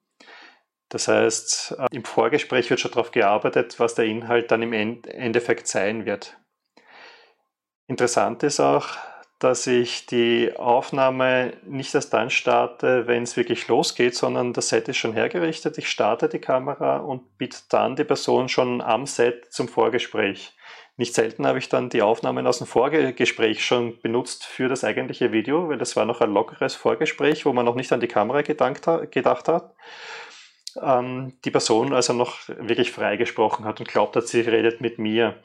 Das 0.90 1.08
heißt, 1.08 1.78
äh, 1.80 1.88
im 1.96 2.04
Vorgespräch 2.04 2.70
wird 2.70 2.82
schon 2.82 2.92
darauf 2.92 3.12
gearbeitet, 3.12 3.80
was 3.80 3.96
der 3.96 4.06
Inhalt 4.06 4.52
dann 4.52 4.62
im 4.62 4.74
Endeffekt 4.74 5.68
sein 5.68 6.06
wird. 6.06 6.38
Interessant 7.88 8.44
ist 8.44 8.60
auch, 8.60 8.90
dass 9.42 9.66
ich 9.66 10.06
die 10.06 10.54
Aufnahme 10.56 11.54
nicht 11.66 11.96
erst 11.96 12.14
dann 12.14 12.30
starte, 12.30 13.08
wenn 13.08 13.24
es 13.24 13.36
wirklich 13.36 13.68
losgeht, 13.68 14.16
sondern 14.16 14.54
das 14.54 14.70
Set 14.70 14.88
ist 14.88 14.98
schon 14.98 15.14
hergerichtet. 15.14 15.80
Ich 15.80 15.90
starte 15.90 16.30
die 16.30 16.40
Kamera 16.40 16.98
und 16.98 17.40
bitte 17.40 17.58
dann 17.70 17.96
die 17.96 18.04
Person 18.04 18.50
schon 18.50 18.82
am 18.82 19.08
Set 19.08 19.52
zum 19.52 19.68
Vorgespräch. 19.68 20.54
Nicht 20.96 21.16
selten 21.16 21.48
habe 21.48 21.58
ich 21.58 21.70
dann 21.70 21.90
die 21.90 22.04
Aufnahmen 22.04 22.46
aus 22.46 22.60
dem 22.60 22.68
Vorgespräch 22.68 23.66
schon 23.66 24.00
benutzt 24.02 24.46
für 24.46 24.70
das 24.70 24.84
eigentliche 24.84 25.32
Video, 25.32 25.70
weil 25.70 25.80
das 25.80 25.96
war 25.96 26.06
noch 26.06 26.22
ein 26.22 26.32
lockeres 26.32 26.76
Vorgespräch, 26.76 27.44
wo 27.44 27.52
man 27.52 27.66
noch 27.66 27.76
nicht 27.76 27.92
an 27.92 28.00
die 28.00 28.08
Kamera 28.08 28.44
gedacht 28.44 29.48
hat. 29.48 29.76
Ähm, 30.80 31.34
die 31.44 31.52
Person 31.52 31.94
also 31.94 32.14
noch 32.14 32.48
wirklich 32.48 32.92
freigesprochen 32.92 33.66
hat 33.66 33.80
und 33.80 33.90
glaubt 33.90 34.16
hat, 34.16 34.28
sie 34.28 34.42
redet 34.42 34.82
mit 34.82 35.00
mir. 35.00 35.40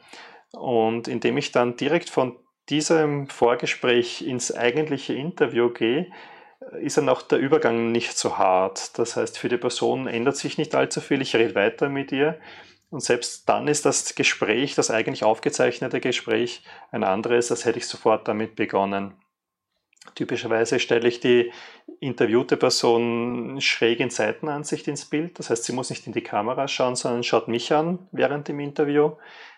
Und 0.52 1.08
indem 1.08 1.38
ich 1.38 1.50
dann 1.50 1.76
direkt 1.78 2.10
von 2.10 2.36
diesem 2.68 3.28
Vorgespräch 3.28 4.22
ins 4.22 4.54
eigentliche 4.54 5.14
Interview 5.14 5.70
gehe, 5.70 6.10
ist 6.80 6.96
dann 6.96 7.08
auch 7.08 7.22
der 7.22 7.38
Übergang 7.38 7.92
nicht 7.92 8.16
so 8.16 8.38
hart. 8.38 8.98
Das 8.98 9.16
heißt, 9.16 9.38
für 9.38 9.48
die 9.48 9.56
Person 9.56 10.06
ändert 10.06 10.36
sich 10.36 10.58
nicht 10.58 10.74
allzu 10.74 11.00
viel. 11.00 11.22
Ich 11.22 11.36
rede 11.36 11.54
weiter 11.54 11.88
mit 11.88 12.12
ihr 12.12 12.38
Und 12.90 13.02
selbst 13.02 13.48
dann 13.48 13.68
ist 13.68 13.84
das 13.84 14.14
Gespräch, 14.14 14.74
das 14.74 14.90
eigentlich 14.90 15.24
aufgezeichnete 15.24 16.00
Gespräch, 16.00 16.62
ein 16.90 17.04
anderes, 17.04 17.50
als 17.50 17.64
hätte 17.64 17.78
ich 17.78 17.86
sofort 17.86 18.26
damit 18.28 18.56
begonnen. 18.56 19.14
Typischerweise 20.14 20.78
stelle 20.78 21.08
ich 21.08 21.20
die 21.20 21.52
interviewte 22.00 22.56
Person 22.56 23.60
schräg 23.60 24.00
in 24.00 24.10
Seitenansicht 24.10 24.88
ins 24.88 25.04
Bild. 25.04 25.38
Das 25.38 25.50
heißt, 25.50 25.64
sie 25.64 25.72
muss 25.72 25.90
nicht 25.90 26.06
in 26.06 26.12
die 26.12 26.22
Kamera 26.22 26.68
schauen, 26.68 26.96
sondern 26.96 27.22
schaut 27.22 27.48
mich 27.48 27.72
an 27.72 27.98
während 28.12 28.48
dem 28.48 28.60
Interview. 28.60 29.12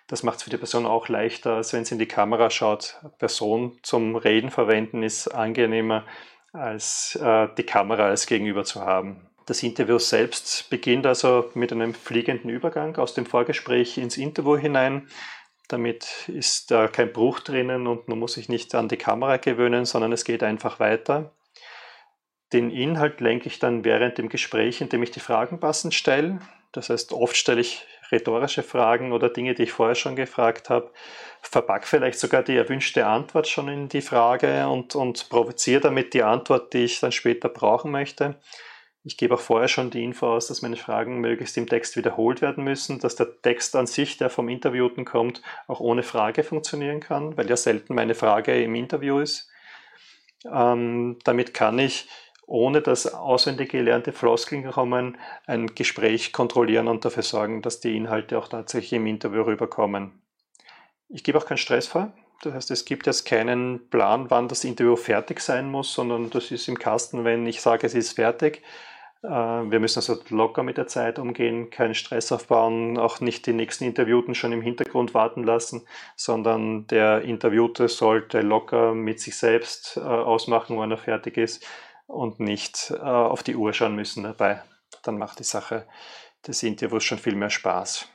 Das 0.07 0.23
macht 0.23 0.39
es 0.39 0.43
für 0.45 0.51
die 0.51 0.57
Person 0.57 0.87
auch 0.87 1.09
leichter, 1.09 1.57
als 1.57 1.73
wenn 1.73 1.85
sie 1.85 1.95
in 1.95 1.99
die 1.99 2.07
Kamera 2.07 2.49
schaut. 2.51 2.97
Person 3.19 3.79
zum 3.83 4.17
Reden 4.17 4.51
verwenden 4.51 5.03
ist 5.03 5.29
angenehmer, 5.29 6.05
als 6.53 7.15
äh, 7.17 7.49
die 7.59 7.65
Kamera 7.65 8.07
als 8.07 8.27
Gegenüber 8.27 8.65
zu 8.65 8.81
haben. 8.81 9.29
Das 9.45 9.63
Interview 9.63 9.99
selbst 9.99 10.69
beginnt 10.69 11.07
also 11.07 11.51
mit 11.55 11.73
einem 11.73 11.95
fliegenden 11.95 12.51
Übergang 12.51 12.97
aus 12.97 13.15
dem 13.15 13.25
Vorgespräch 13.25 13.97
ins 13.97 14.19
Interview 14.19 14.57
hinein. 14.59 15.09
Damit 15.69 16.29
ist 16.29 16.71
da 16.71 16.89
kein 16.89 17.13
Bruch 17.13 17.41
drinnen 17.41 17.87
und 17.87 18.09
man 18.09 18.19
muss 18.19 18.35
sich 18.35 18.49
nicht 18.49 18.75
an 18.75 18.89
die 18.89 18.97
Kamera 18.97 19.37
gewöhnen, 19.37 19.85
sondern 19.85 20.13
es 20.13 20.25
geht 20.25 20.43
einfach 20.43 20.81
weiter. 20.81 21.33
Den 22.53 22.71
Inhalt 22.71 23.21
lenke 23.21 23.49
ich 23.49 23.59
dann 23.59 23.85
während 23.85 24.17
dem 24.17 24.31
Gespräch, 24.31 24.81
indem 24.81 25.03
ich 25.03 25.11
die 25.11 25.21
Fragen 25.21 25.61
passend 25.61 25.93
stelle. 25.93 26.41
Das 26.73 26.89
heißt, 26.89 27.13
oft 27.13 27.37
stelle 27.37 27.61
ich 27.61 27.87
rhetorische 28.11 28.63
Fragen 28.63 29.13
oder 29.13 29.29
Dinge, 29.29 29.55
die 29.55 29.65
ich 29.65 29.73
vorher 29.73 29.95
schon 29.95 30.17
gefragt 30.17 30.71
habe, 30.71 30.91
verpack 31.43 31.87
vielleicht 31.87 32.19
sogar 32.19 32.43
die 32.43 32.57
erwünschte 32.57 33.07
Antwort 33.07 33.47
schon 33.49 33.69
in 33.69 33.89
die 33.89 34.01
Frage 34.01 34.67
und, 34.69 34.95
und 34.95 35.29
provoziere 35.29 35.83
damit 35.83 36.15
die 36.15 36.23
Antwort, 36.23 36.73
die 36.73 36.85
ich 36.85 37.01
dann 37.01 37.13
später 37.13 37.51
brauchen 37.51 37.91
möchte. 37.91 38.37
Ich 39.05 39.17
gebe 39.17 39.35
auch 39.35 39.41
vorher 39.41 39.69
schon 39.69 39.91
die 39.91 40.03
Info 40.03 40.27
aus, 40.27 40.49
dass 40.49 40.63
meine 40.63 40.77
Fragen 40.77 41.19
möglichst 41.21 41.57
im 41.57 41.69
Text 41.69 41.97
wiederholt 41.97 42.43
werden 42.43 42.65
müssen, 42.65 42.99
dass 42.99 43.17
der 43.17 43.41
Text 43.43 43.77
an 43.77 43.87
sich, 43.87 44.17
der 44.17 44.29
vom 44.29 44.49
Interviewten 44.49 45.05
kommt, 45.05 45.41
auch 45.67 45.81
ohne 45.81 46.03
Frage 46.03 46.43
funktionieren 46.43 47.01
kann, 47.01 47.37
weil 47.37 47.49
ja 47.49 47.57
selten 47.57 47.95
meine 47.95 48.15
Frage 48.15 48.63
im 48.63 48.75
Interview 48.75 49.21
ist. 49.21 49.51
Ähm, 50.45 51.19
damit 51.25 51.55
kann 51.55 51.79
ich, 51.79 52.09
ohne 52.47 52.81
dass 52.81 53.13
auswendig 53.13 53.71
gelernte 53.71 54.13
Floskeln 54.13 54.69
kommen, 54.71 55.17
ein 55.47 55.75
Gespräch 55.75 56.33
kontrollieren 56.33 56.89
und 56.89 57.05
dafür 57.05 57.23
sorgen, 57.23 57.63
dass 57.63 57.81
die 57.81 57.97
Inhalte 57.97 58.39
auch 58.39 58.49
tatsächlich 58.49 58.95
im 58.95 59.07
Interview 59.07 59.43
rüberkommen. 59.43 60.23
Ich 61.09 61.25
gebe 61.25 61.39
auch 61.39 61.47
keinen 61.47 61.59
Stress 61.59 61.87
vor. 61.87 62.13
Das 62.43 62.55
heißt, 62.55 62.71
es 62.71 62.85
gibt 62.85 63.07
jetzt 63.07 63.25
keinen 63.25 63.89
Plan, 63.91 64.31
wann 64.31 64.49
das 64.49 64.65
Interview 64.65 64.97
fertig 64.97 65.41
sein 65.41 65.71
muss, 65.71 65.93
sondern 65.93 66.31
das 66.31 66.51
ist 66.51 66.69
im 66.69 66.79
Kasten, 66.79 67.25
wenn 67.25 67.47
ich 67.47 67.61
sage, 67.61 67.87
es 67.87 67.95
ist 67.95 68.13
fertig. 68.13 68.63
Äh, 69.23 69.29
wir 69.29 69.81
müssen 69.81 69.99
also 69.99 70.19
locker 70.29 70.63
mit 70.63 70.77
der 70.77 70.87
Zeit 70.87 71.19
umgehen, 71.19 71.71
keinen 71.71 71.95
Stress 71.95 72.31
aufbauen, 72.31 72.97
auch 72.99 73.21
nicht 73.21 73.47
die 73.47 73.53
nächsten 73.53 73.85
Interviewten 73.85 74.35
schon 74.35 74.53
im 74.53 74.63
Hintergrund 74.63 75.15
warten 75.15 75.43
lassen, 75.43 75.83
sondern 76.17 76.87
der 76.87 77.23
Interviewte 77.23 77.89
sollte 77.89 78.41
locker 78.41 78.95
mit 78.95 79.21
sich 79.21 79.37
selbst 79.37 79.97
äh, 79.97 80.01
ausmachen, 80.01 80.79
wann 80.79 80.93
er 80.93 80.99
fertig 80.99 81.37
ist 81.37 81.67
und 82.07 82.39
nicht 82.39 82.93
äh, 82.97 83.03
auf 83.03 83.43
die 83.43 83.57
Uhr 83.57 83.73
schauen 83.73 83.97
müssen 83.97 84.23
dabei. 84.23 84.63
Dann 85.03 85.19
macht 85.19 85.41
die 85.41 85.45
Sache 85.45 85.87
des 86.47 86.63
Interviews 86.63 87.03
schon 87.03 87.19
viel 87.19 87.35
mehr 87.35 87.51
Spaß. 87.51 88.09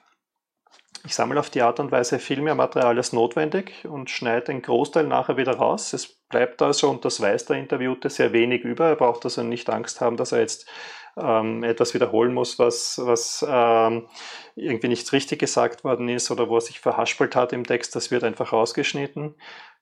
Ich 1.06 1.16
sammle 1.16 1.40
auf 1.40 1.50
die 1.50 1.62
Art 1.62 1.80
und 1.80 1.92
Weise 1.92 2.20
viel 2.20 2.42
mehr 2.42 2.56
Material 2.56 2.98
als 2.98 3.12
notwendig 3.12 3.86
und 3.86 4.10
schneide 4.10 4.46
den 4.46 4.62
Großteil 4.62 5.06
nachher 5.06 5.36
wieder 5.38 5.56
raus. 5.56 5.92
Es 5.94 6.08
bleibt 6.30 6.62
also, 6.62 6.90
und 6.90 7.04
das 7.04 7.20
weiß 7.20 7.46
der 7.46 7.58
Interviewte, 7.58 8.10
sehr 8.10 8.32
wenig 8.32 8.64
über. 8.64 8.90
Er 8.90 8.96
braucht 8.96 9.26
also 9.26 9.44
nicht 9.44 9.70
Angst 9.70 10.00
haben, 10.00 10.16
dass 10.16 10.32
er 10.32 10.40
jetzt 10.40 10.70
ähm, 11.18 11.64
etwas 11.64 11.94
wiederholen 11.94 12.34
muss, 12.34 12.58
was, 12.58 13.00
was 13.04 13.46
ähm, 13.48 14.08
irgendwie 14.56 14.88
nicht 14.88 15.12
richtig 15.12 15.40
gesagt 15.40 15.84
worden 15.84 16.10
ist 16.10 16.32
oder 16.32 16.50
wo 16.50 16.58
er 16.58 16.62
sich 16.62 16.80
verhaspelt 16.80 17.36
hat 17.36 17.54
im 17.54 17.66
Text. 17.66 17.96
Das 17.96 18.10
wird 18.10 18.24
einfach 18.24 18.54
rausgeschnitten. 18.54 19.36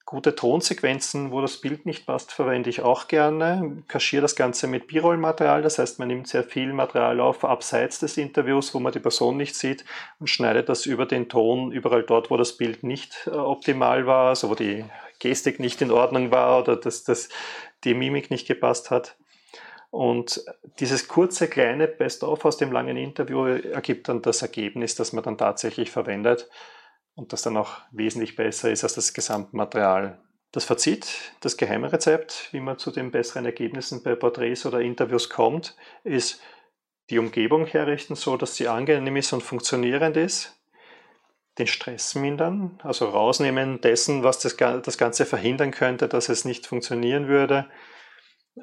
Gute 0.05 0.35
Tonsequenzen, 0.35 1.31
wo 1.31 1.41
das 1.41 1.57
Bild 1.57 1.85
nicht 1.85 2.05
passt, 2.05 2.33
verwende 2.33 2.69
ich 2.69 2.81
auch 2.81 3.07
gerne. 3.07 3.83
Kaschiere 3.87 4.23
das 4.23 4.35
Ganze 4.35 4.67
mit 4.67 4.87
B-Roll-Material, 4.87 5.61
das 5.61 5.79
heißt, 5.79 5.99
man 5.99 6.07
nimmt 6.07 6.27
sehr 6.27 6.43
viel 6.43 6.73
Material 6.73 7.19
auf 7.19 7.45
abseits 7.45 7.99
des 7.99 8.17
Interviews, 8.17 8.73
wo 8.73 8.79
man 8.79 8.91
die 8.91 8.99
Person 8.99 9.37
nicht 9.37 9.55
sieht 9.55 9.85
und 10.19 10.27
schneidet 10.27 10.69
das 10.69 10.85
über 10.85 11.05
den 11.05 11.29
Ton 11.29 11.71
überall 11.71 12.03
dort, 12.03 12.29
wo 12.29 12.37
das 12.37 12.57
Bild 12.57 12.83
nicht 12.83 13.27
äh, 13.27 13.31
optimal 13.31 14.05
war, 14.05 14.29
also 14.29 14.49
wo 14.49 14.55
die 14.55 14.83
Gestik 15.19 15.59
nicht 15.59 15.81
in 15.81 15.91
Ordnung 15.91 16.31
war 16.31 16.59
oder 16.59 16.75
dass 16.75 17.03
das, 17.03 17.29
die 17.83 17.93
Mimik 17.93 18.31
nicht 18.31 18.47
gepasst 18.47 18.91
hat. 18.91 19.15
Und 19.91 20.43
dieses 20.79 21.07
kurze, 21.07 21.47
kleine 21.47 21.87
Best-of 21.87 22.43
aus 22.45 22.57
dem 22.57 22.71
langen 22.71 22.97
Interview 22.97 23.45
ergibt 23.45 24.09
dann 24.09 24.21
das 24.21 24.41
Ergebnis, 24.41 24.95
das 24.95 25.13
man 25.13 25.23
dann 25.23 25.37
tatsächlich 25.37 25.91
verwendet 25.91 26.49
und 27.15 27.33
das 27.33 27.41
dann 27.41 27.57
auch 27.57 27.77
wesentlich 27.91 28.35
besser 28.35 28.71
ist 28.71 28.83
als 28.83 28.95
das 28.95 29.13
Gesamtmaterial. 29.13 30.19
Das 30.51 30.65
Fazit, 30.65 31.33
das 31.39 31.55
geheime 31.55 31.91
Rezept, 31.91 32.49
wie 32.51 32.59
man 32.59 32.77
zu 32.77 32.91
den 32.91 33.11
besseren 33.11 33.45
Ergebnissen 33.45 34.03
bei 34.03 34.15
Porträts 34.15 34.65
oder 34.65 34.81
Interviews 34.81 35.29
kommt, 35.29 35.77
ist 36.03 36.41
die 37.09 37.19
Umgebung 37.19 37.65
herrichten, 37.65 38.15
so 38.15 38.37
dass 38.37 38.55
sie 38.55 38.67
angenehm 38.67 39.15
ist 39.15 39.33
und 39.33 39.43
funktionierend 39.43 40.17
ist, 40.17 40.61
den 41.57 41.67
Stress 41.67 42.15
mindern, 42.15 42.79
also 42.83 43.05
rausnehmen 43.05 43.81
dessen, 43.81 44.23
was 44.23 44.39
das, 44.39 44.55
das 44.57 44.97
Ganze 44.97 45.25
verhindern 45.25 45.71
könnte, 45.71 46.07
dass 46.07 46.29
es 46.29 46.45
nicht 46.45 46.67
funktionieren 46.67 47.27
würde, 47.27 47.69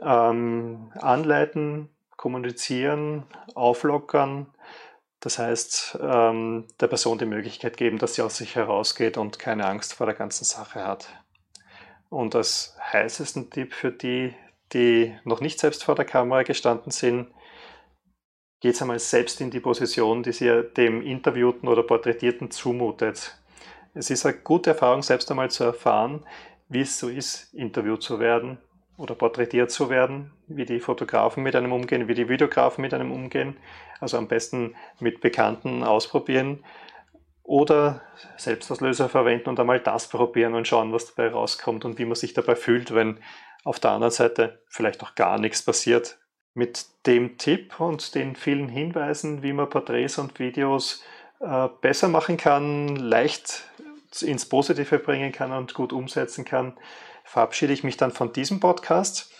ähm, 0.02 0.92
anleiten, 0.98 1.90
kommunizieren, 2.16 3.24
auflockern, 3.54 4.52
das 5.20 5.38
heißt, 5.38 5.98
ähm, 6.00 6.66
der 6.80 6.86
Person 6.86 7.18
die 7.18 7.26
Möglichkeit 7.26 7.76
geben, 7.76 7.98
dass 7.98 8.14
sie 8.14 8.22
aus 8.22 8.36
sich 8.36 8.54
herausgeht 8.54 9.16
und 9.16 9.38
keine 9.38 9.66
Angst 9.66 9.94
vor 9.94 10.06
der 10.06 10.14
ganzen 10.14 10.44
Sache 10.44 10.84
hat. 10.84 11.08
Und 12.08 12.34
als 12.34 12.76
heißesten 12.92 13.50
Tipp 13.50 13.74
für 13.74 13.90
die, 13.90 14.34
die 14.72 15.14
noch 15.24 15.40
nicht 15.40 15.58
selbst 15.58 15.84
vor 15.84 15.94
der 15.94 16.04
Kamera 16.04 16.42
gestanden 16.44 16.92
sind, 16.92 17.28
geht 18.60 18.80
einmal 18.80 18.98
selbst 18.98 19.40
in 19.40 19.50
die 19.50 19.60
Position, 19.60 20.22
die 20.22 20.32
sie 20.32 20.64
dem 20.76 21.02
Interviewten 21.02 21.68
oder 21.68 21.82
Porträtierten 21.82 22.50
zumutet. 22.50 23.38
Es 23.94 24.10
ist 24.10 24.24
eine 24.24 24.36
gute 24.38 24.70
Erfahrung, 24.70 25.02
selbst 25.02 25.30
einmal 25.30 25.50
zu 25.50 25.64
erfahren, 25.64 26.24
wie 26.68 26.80
es 26.80 26.98
so 26.98 27.08
ist, 27.08 27.52
interviewt 27.54 28.02
zu 28.02 28.20
werden 28.20 28.58
oder 28.98 29.14
porträtiert 29.14 29.70
zu 29.70 29.88
werden, 29.88 30.32
wie 30.48 30.66
die 30.66 30.80
Fotografen 30.80 31.42
mit 31.42 31.56
einem 31.56 31.72
umgehen, 31.72 32.08
wie 32.08 32.14
die 32.14 32.28
Videografen 32.28 32.82
mit 32.82 32.92
einem 32.92 33.12
umgehen. 33.12 33.56
Also 34.00 34.18
am 34.18 34.28
besten 34.28 34.74
mit 35.00 35.20
Bekannten 35.20 35.84
ausprobieren 35.84 36.64
oder 37.44 38.02
Selbstauslöser 38.36 39.08
verwenden 39.08 39.48
und 39.48 39.58
einmal 39.58 39.80
das 39.80 40.08
probieren 40.08 40.54
und 40.54 40.68
schauen, 40.68 40.92
was 40.92 41.14
dabei 41.14 41.30
rauskommt 41.30 41.84
und 41.84 41.98
wie 41.98 42.04
man 42.04 42.16
sich 42.16 42.34
dabei 42.34 42.56
fühlt, 42.56 42.92
wenn 42.92 43.20
auf 43.64 43.78
der 43.80 43.92
anderen 43.92 44.12
Seite 44.12 44.62
vielleicht 44.68 45.02
auch 45.02 45.14
gar 45.14 45.38
nichts 45.38 45.62
passiert. 45.62 46.18
Mit 46.52 46.86
dem 47.06 47.38
Tipp 47.38 47.78
und 47.78 48.14
den 48.16 48.34
vielen 48.34 48.68
Hinweisen, 48.68 49.42
wie 49.42 49.52
man 49.52 49.70
Porträts 49.70 50.18
und 50.18 50.38
Videos 50.40 51.04
äh, 51.40 51.68
besser 51.80 52.08
machen 52.08 52.36
kann, 52.36 52.96
leicht 52.96 53.62
ins 54.22 54.48
Positive 54.48 54.98
bringen 54.98 55.30
kann 55.30 55.52
und 55.52 55.74
gut 55.74 55.92
umsetzen 55.92 56.44
kann, 56.44 56.76
verabschiede 57.28 57.74
ich 57.74 57.84
mich 57.84 57.98
dann 57.98 58.10
von 58.10 58.32
diesem 58.32 58.58
Podcast. 58.58 59.30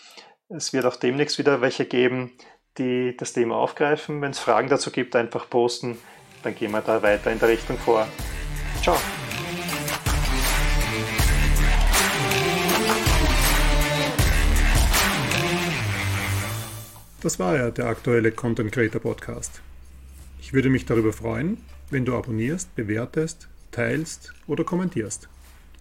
Es 0.47 0.73
wird 0.73 0.85
auch 0.85 0.95
demnächst 0.95 1.39
wieder 1.39 1.59
welche 1.61 1.85
geben, 1.85 2.31
die 2.77 3.17
das 3.17 3.33
Thema 3.33 3.55
aufgreifen. 3.55 4.21
Wenn 4.21 4.31
es 4.31 4.39
Fragen 4.39 4.69
dazu 4.69 4.91
gibt, 4.91 5.15
einfach 5.15 5.49
posten. 5.49 5.97
Dann 6.43 6.55
gehen 6.55 6.71
wir 6.71 6.81
da 6.81 7.01
weiter 7.01 7.31
in 7.31 7.39
der 7.39 7.49
Richtung 7.49 7.77
vor. 7.79 8.07
Ciao. 8.81 8.95
Das 17.21 17.39
war 17.39 17.57
ja 17.57 17.71
der 17.71 17.87
aktuelle 17.87 18.31
Content 18.31 18.71
Creator 18.71 19.01
Podcast. 19.01 19.61
Ich 20.39 20.53
würde 20.53 20.69
mich 20.69 20.85
darüber 20.85 21.11
freuen, 21.11 21.57
wenn 21.89 22.05
du 22.05 22.15
abonnierst, 22.15 22.75
bewertest, 22.75 23.49
teilst 23.71 24.33
oder 24.47 24.63
kommentierst. 24.63 25.27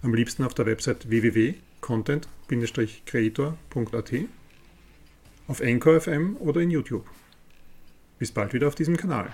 Am 0.03 0.14
liebsten 0.14 0.42
auf 0.42 0.55
der 0.55 0.66
Website 0.66 1.11
www 1.11 1.55
content-creator.at, 1.81 4.12
auf 5.47 5.62
Anchor 5.62 6.01
FM 6.01 6.37
oder 6.38 6.61
in 6.61 6.71
YouTube. 6.71 7.07
Bis 8.19 8.33
bald 8.33 8.53
wieder 8.53 8.69
auf 8.69 8.75
diesem 8.75 8.97
Kanal. 8.97 9.33